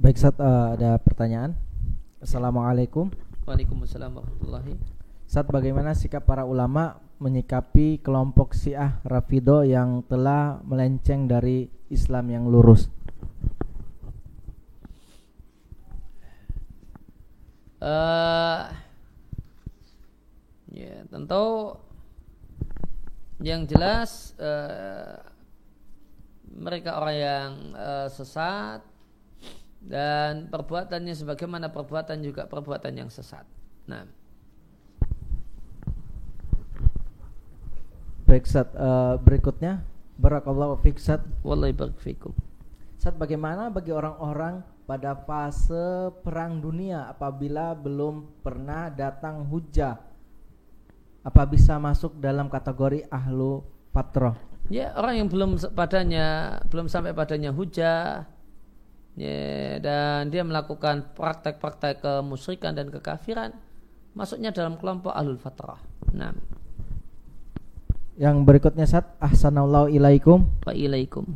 [0.01, 1.53] Baik, Sat, uh, ada pertanyaan.
[2.25, 3.13] Assalamualaikum.
[3.45, 5.00] Waalaikumsalam warahmatullahi
[5.31, 12.51] saat bagaimana sikap para ulama menyikapi kelompok Syiah Rafido yang telah melenceng dari Islam yang
[12.51, 12.91] lurus?
[17.79, 18.75] Uh,
[20.75, 21.79] ya tentu
[23.39, 25.15] yang jelas uh,
[26.59, 28.83] mereka orang yang uh, sesat
[29.79, 33.47] dan perbuatannya sebagaimana perbuatan juga perbuatan yang sesat.
[33.87, 34.20] Nah,
[38.31, 39.83] Baik, uh, berikutnya
[40.15, 41.19] Barakallahu fiik Ustaz.
[41.43, 42.31] Wallahi barik fikum.
[42.95, 49.99] Ustaz bagaimana bagi orang-orang pada fase perang dunia apabila belum pernah datang hujah?
[51.27, 54.39] Apa bisa masuk dalam kategori ahlu fatrah?
[54.71, 58.31] Ya, orang yang belum padanya belum sampai padanya hujah
[59.19, 59.39] ya,
[59.83, 63.59] dan dia melakukan praktek-praktek kemusyrikan dan kekafiran
[64.15, 65.83] masuknya dalam kelompok ahlul fatrah.
[66.15, 66.31] Nah,
[68.19, 69.15] Yang berikutnya Sat.
[69.23, 70.49] Ahsanallahu ilaikum.
[70.67, 71.27] Wa ilaikum.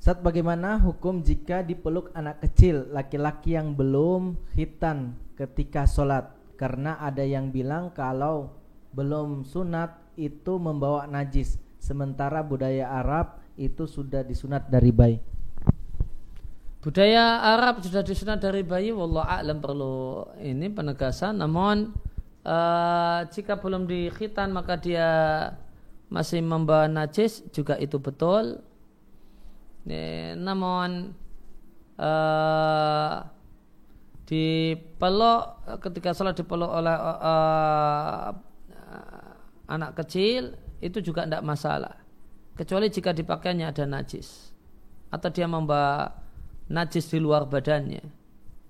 [0.00, 6.32] Sat bagaimana hukum jika dipeluk anak kecil laki-laki yang belum khitan ketika sholat?
[6.56, 8.56] Karena ada yang bilang kalau
[8.96, 11.60] belum sunat itu membawa najis.
[11.80, 15.16] Sementara budaya Arab itu sudah disunat dari bayi.
[16.80, 21.36] Budaya Arab sudah disunat dari bayi, wallah a'lam perlu ini penegasan.
[21.36, 21.92] Namun
[22.44, 25.08] uh, jika belum dikhitan maka dia
[26.10, 28.60] masih membawa najis juga itu betul.
[30.36, 31.16] Namun
[31.96, 33.16] uh,
[34.26, 35.42] dipeluk
[35.82, 38.30] ketika sholat dipeluk oleh uh,
[39.70, 41.94] anak kecil itu juga tidak masalah.
[42.58, 44.52] Kecuali jika dipakainya ada najis.
[45.10, 46.12] Atau dia membawa
[46.70, 48.04] najis di luar badannya.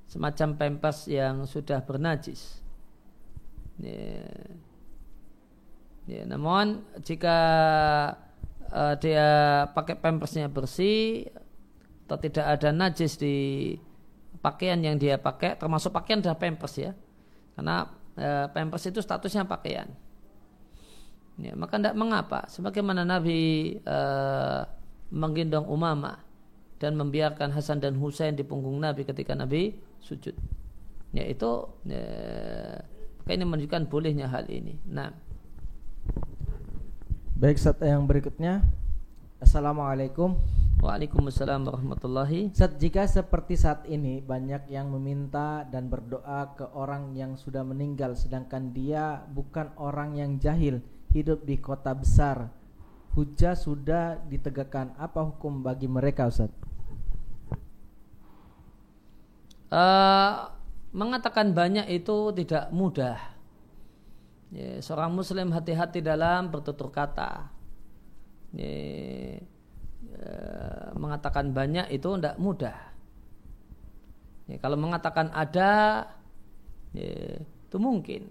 [0.09, 2.60] Semacam pempes yang sudah bernajis
[3.81, 4.25] ya.
[6.11, 7.39] Ya, namun jika
[8.75, 9.29] uh, dia
[9.71, 11.31] pakai pempesnya bersih
[12.07, 13.79] atau tidak ada najis di
[14.43, 16.91] pakaian yang dia pakai termasuk pakaian adalah pempes ya
[17.55, 17.87] karena
[18.19, 19.87] uh, pempes itu statusnya pakaian
[21.39, 24.67] ya, maka tidak mengapa sebagaimana Nabi uh,
[25.15, 26.19] menggendong umamah
[26.81, 30.33] dan membiarkan Hasan dan Husain di punggung Nabi ketika Nabi sujud.
[31.13, 32.03] Ya itu ya,
[33.29, 34.81] ini menunjukkan bolehnya hal ini.
[34.89, 35.13] Nah.
[37.37, 38.65] Baik saat yang berikutnya.
[39.41, 40.37] Assalamualaikum.
[40.81, 42.57] Waalaikumsalam warahmatullahi.
[42.57, 48.17] Saat jika seperti saat ini banyak yang meminta dan berdoa ke orang yang sudah meninggal
[48.17, 50.81] sedangkan dia bukan orang yang jahil
[51.13, 52.49] hidup di kota besar.
[53.13, 54.97] Hujah sudah ditegakkan.
[54.97, 56.49] Apa hukum bagi mereka Ustaz?
[59.69, 60.49] Uh,
[60.91, 63.19] mengatakan banyak itu tidak mudah.
[64.51, 67.47] Ya, seorang muslim hati-hati dalam bertutur kata.
[68.51, 69.39] Ya,
[70.99, 72.77] mengatakan banyak itu tidak mudah.
[74.51, 76.05] Ya, kalau mengatakan ada,
[76.91, 78.27] ya, itu mungkin.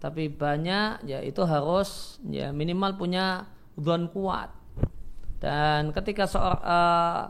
[0.00, 4.52] Tapi banyak, ya itu harus ya minimal punya don kuat.
[5.40, 7.20] Dan ketika seorang uh,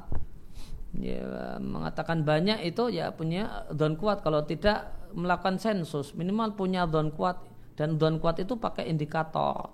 [0.97, 4.27] ya, mengatakan banyak itu ya punya don kuat.
[4.27, 7.39] Kalau tidak melakukan sensus minimal punya don kuat.
[7.79, 9.73] Dan don kuat itu pakai indikator.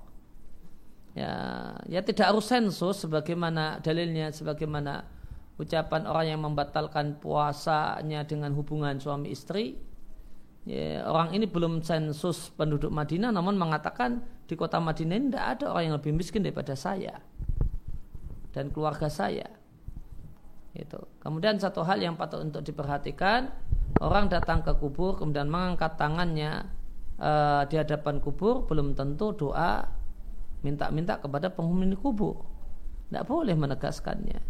[1.17, 1.33] Ya
[1.89, 5.09] ya tidak harus sensus sebagaimana dalilnya sebagaimana
[5.57, 9.81] ucapan orang yang membatalkan puasanya dengan hubungan suami istri.
[10.67, 14.19] Ya, orang ini belum sensus penduduk Madinah namun mengatakan
[14.51, 17.23] di kota Madinah tidak ada orang yang lebih miskin daripada saya
[18.51, 19.47] dan keluarga saya
[20.77, 21.01] itu.
[21.23, 23.49] Kemudian satu hal yang patut untuk diperhatikan,
[24.03, 26.69] orang datang ke kubur kemudian mengangkat tangannya
[27.21, 29.89] uh, di hadapan kubur belum tentu doa
[30.61, 32.45] minta-minta kepada penghuni kubur.
[33.09, 34.41] Tidak boleh menegaskannya.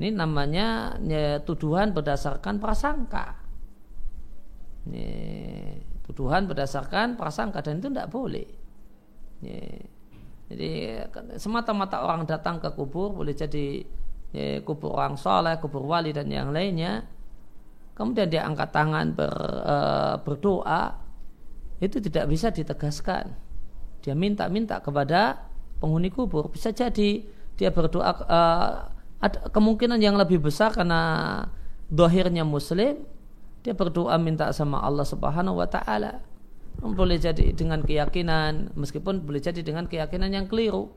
[0.00, 3.38] Ini namanya ya, tuduhan berdasarkan prasangka.
[4.88, 5.06] Ini,
[6.02, 8.48] tuduhan berdasarkan prasangka dan itu tidak boleh.
[9.44, 9.58] Ini,
[10.50, 10.70] jadi
[11.38, 13.86] semata-mata orang datang ke kubur boleh jadi
[14.32, 17.04] ya, kubur orang soleh, kubur wali dan yang lainnya,
[17.92, 19.32] kemudian dia angkat tangan ber,
[19.62, 19.76] e,
[20.24, 20.98] berdoa,
[21.78, 23.36] itu tidak bisa ditegaskan.
[24.02, 25.46] Dia minta-minta kepada
[25.78, 26.50] penghuni kubur.
[26.50, 27.22] Bisa jadi
[27.54, 28.40] dia berdoa e,
[29.22, 31.44] ada kemungkinan yang lebih besar karena
[31.92, 33.04] dohirnya muslim,
[33.62, 36.24] dia berdoa minta sama Allah Subhanahu wa taala.
[36.82, 40.90] Boleh jadi dengan keyakinan, meskipun boleh jadi dengan keyakinan yang keliru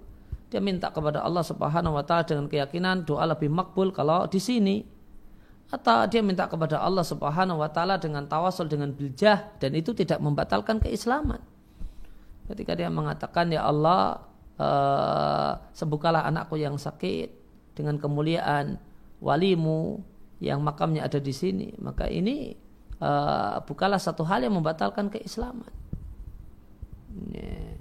[0.55, 4.87] dia minta kepada Allah Subhanahu wa taala dengan keyakinan doa lebih makbul kalau di sini
[5.67, 10.23] atau dia minta kepada Allah Subhanahu wa taala dengan tawasul dengan biljah dan itu tidak
[10.23, 11.43] membatalkan keislaman.
[12.47, 14.23] Ketika dia mengatakan ya Allah
[14.55, 17.35] uh, sembuhkanlah anakku yang sakit
[17.75, 18.79] dengan kemuliaan
[19.19, 19.99] walimu
[20.39, 22.55] yang makamnya ada di sini, maka ini
[23.03, 25.67] uh, bukanlah satu hal yang membatalkan keislaman.
[27.35, 27.74] Yeah.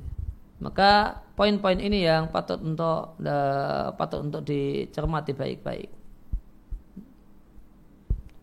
[0.64, 5.92] Maka poin-poin ini yang patut untuk uh, patut untuk dicermati baik-baik.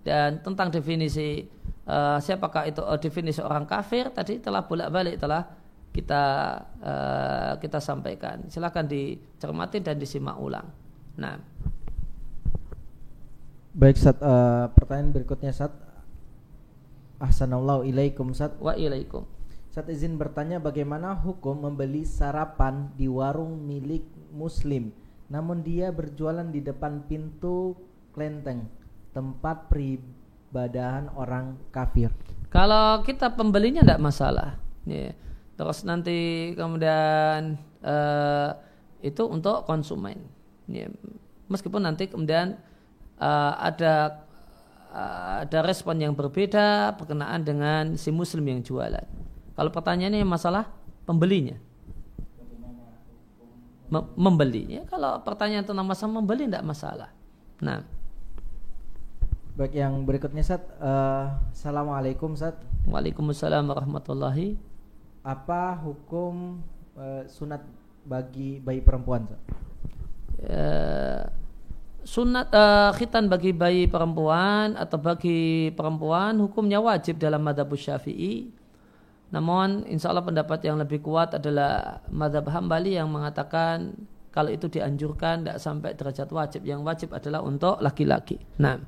[0.06, 1.42] Dan tentang definisi
[1.90, 5.50] uh, siapakah itu uh, definisi orang kafir tadi telah bolak-balik telah
[5.90, 6.24] kita
[6.78, 8.46] uh, kita sampaikan.
[8.54, 10.70] Silakan dicermati dan disimak ulang.
[11.18, 11.42] Nah.
[13.72, 15.74] Baik, Sat, uh, pertanyaan berikutnya Sat.
[17.18, 18.54] Ahsanallahu ilaikum Sat.
[18.62, 19.26] Wa ilaikum.
[19.72, 24.04] Sat izin bertanya bagaimana hukum membeli sarapan di warung milik
[24.36, 24.92] muslim
[25.32, 27.80] namun dia berjualan di depan pintu
[28.12, 28.68] klenteng
[29.16, 32.12] tempat peribadahan orang kafir.
[32.52, 34.60] Kalau kita pembelinya tidak masalah.
[34.84, 35.16] Ya.
[35.56, 38.60] Terus nanti kemudian uh,
[39.00, 40.20] itu untuk konsumen.
[40.68, 40.92] Ya.
[41.48, 42.60] Meskipun nanti kemudian
[43.24, 44.28] uh, ada
[44.92, 49.31] uh, ada respon yang berbeda berkenaan dengan si muslim yang jualan.
[49.62, 50.66] Kalau pertanyaannya masalah
[51.06, 51.54] pembelinya.
[54.16, 57.10] membeli ya kalau pertanyaan tentang masalah membeli tidak masalah.
[57.62, 57.84] Nah,
[59.54, 62.56] Baik yang berikutnya Sat uh, Assalamualaikum Sat
[62.88, 64.56] Waalaikumsalam warahmatullahi
[65.28, 66.64] Apa hukum
[66.96, 67.60] uh, sunat
[68.08, 69.42] bagi bayi perempuan Sat?
[70.40, 71.24] Uh,
[72.08, 78.61] sunat uh, khitan bagi bayi perempuan atau bagi perempuan hukumnya wajib dalam madhab syafi'i
[79.32, 83.96] namun insya Allah pendapat yang lebih kuat adalah madhab hambali yang mengatakan
[84.32, 86.62] kalau itu dianjurkan tidak sampai derajat wajib.
[86.68, 88.40] Yang wajib adalah untuk laki-laki.
[88.60, 88.80] Nah.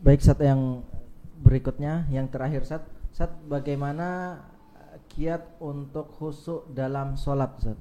[0.00, 0.80] Baik Sat yang
[1.44, 4.40] berikutnya yang terakhir Sat Sat bagaimana
[5.12, 7.76] kiat untuk khusuk dalam sholat Sat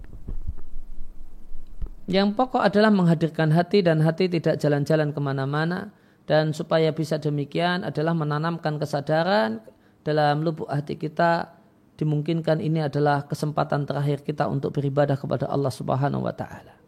[2.11, 5.95] Yang pokok adalah menghadirkan hati dan hati tidak jalan-jalan ke mana-mana.
[6.27, 9.63] Dan supaya bisa demikian adalah menanamkan kesadaran
[10.03, 11.59] dalam lubuk hati kita
[11.99, 16.79] dimungkinkan ini adalah kesempatan terakhir kita untuk beribadah kepada Allah Subhanahu wa taala.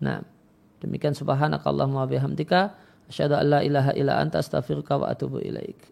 [0.00, 0.24] Nah,
[0.80, 2.60] demikian subhanakallahumma wa bihamdika
[3.12, 5.91] Asyhadu an la ilaha illa anta astaghfiruka wa atubu ilaik.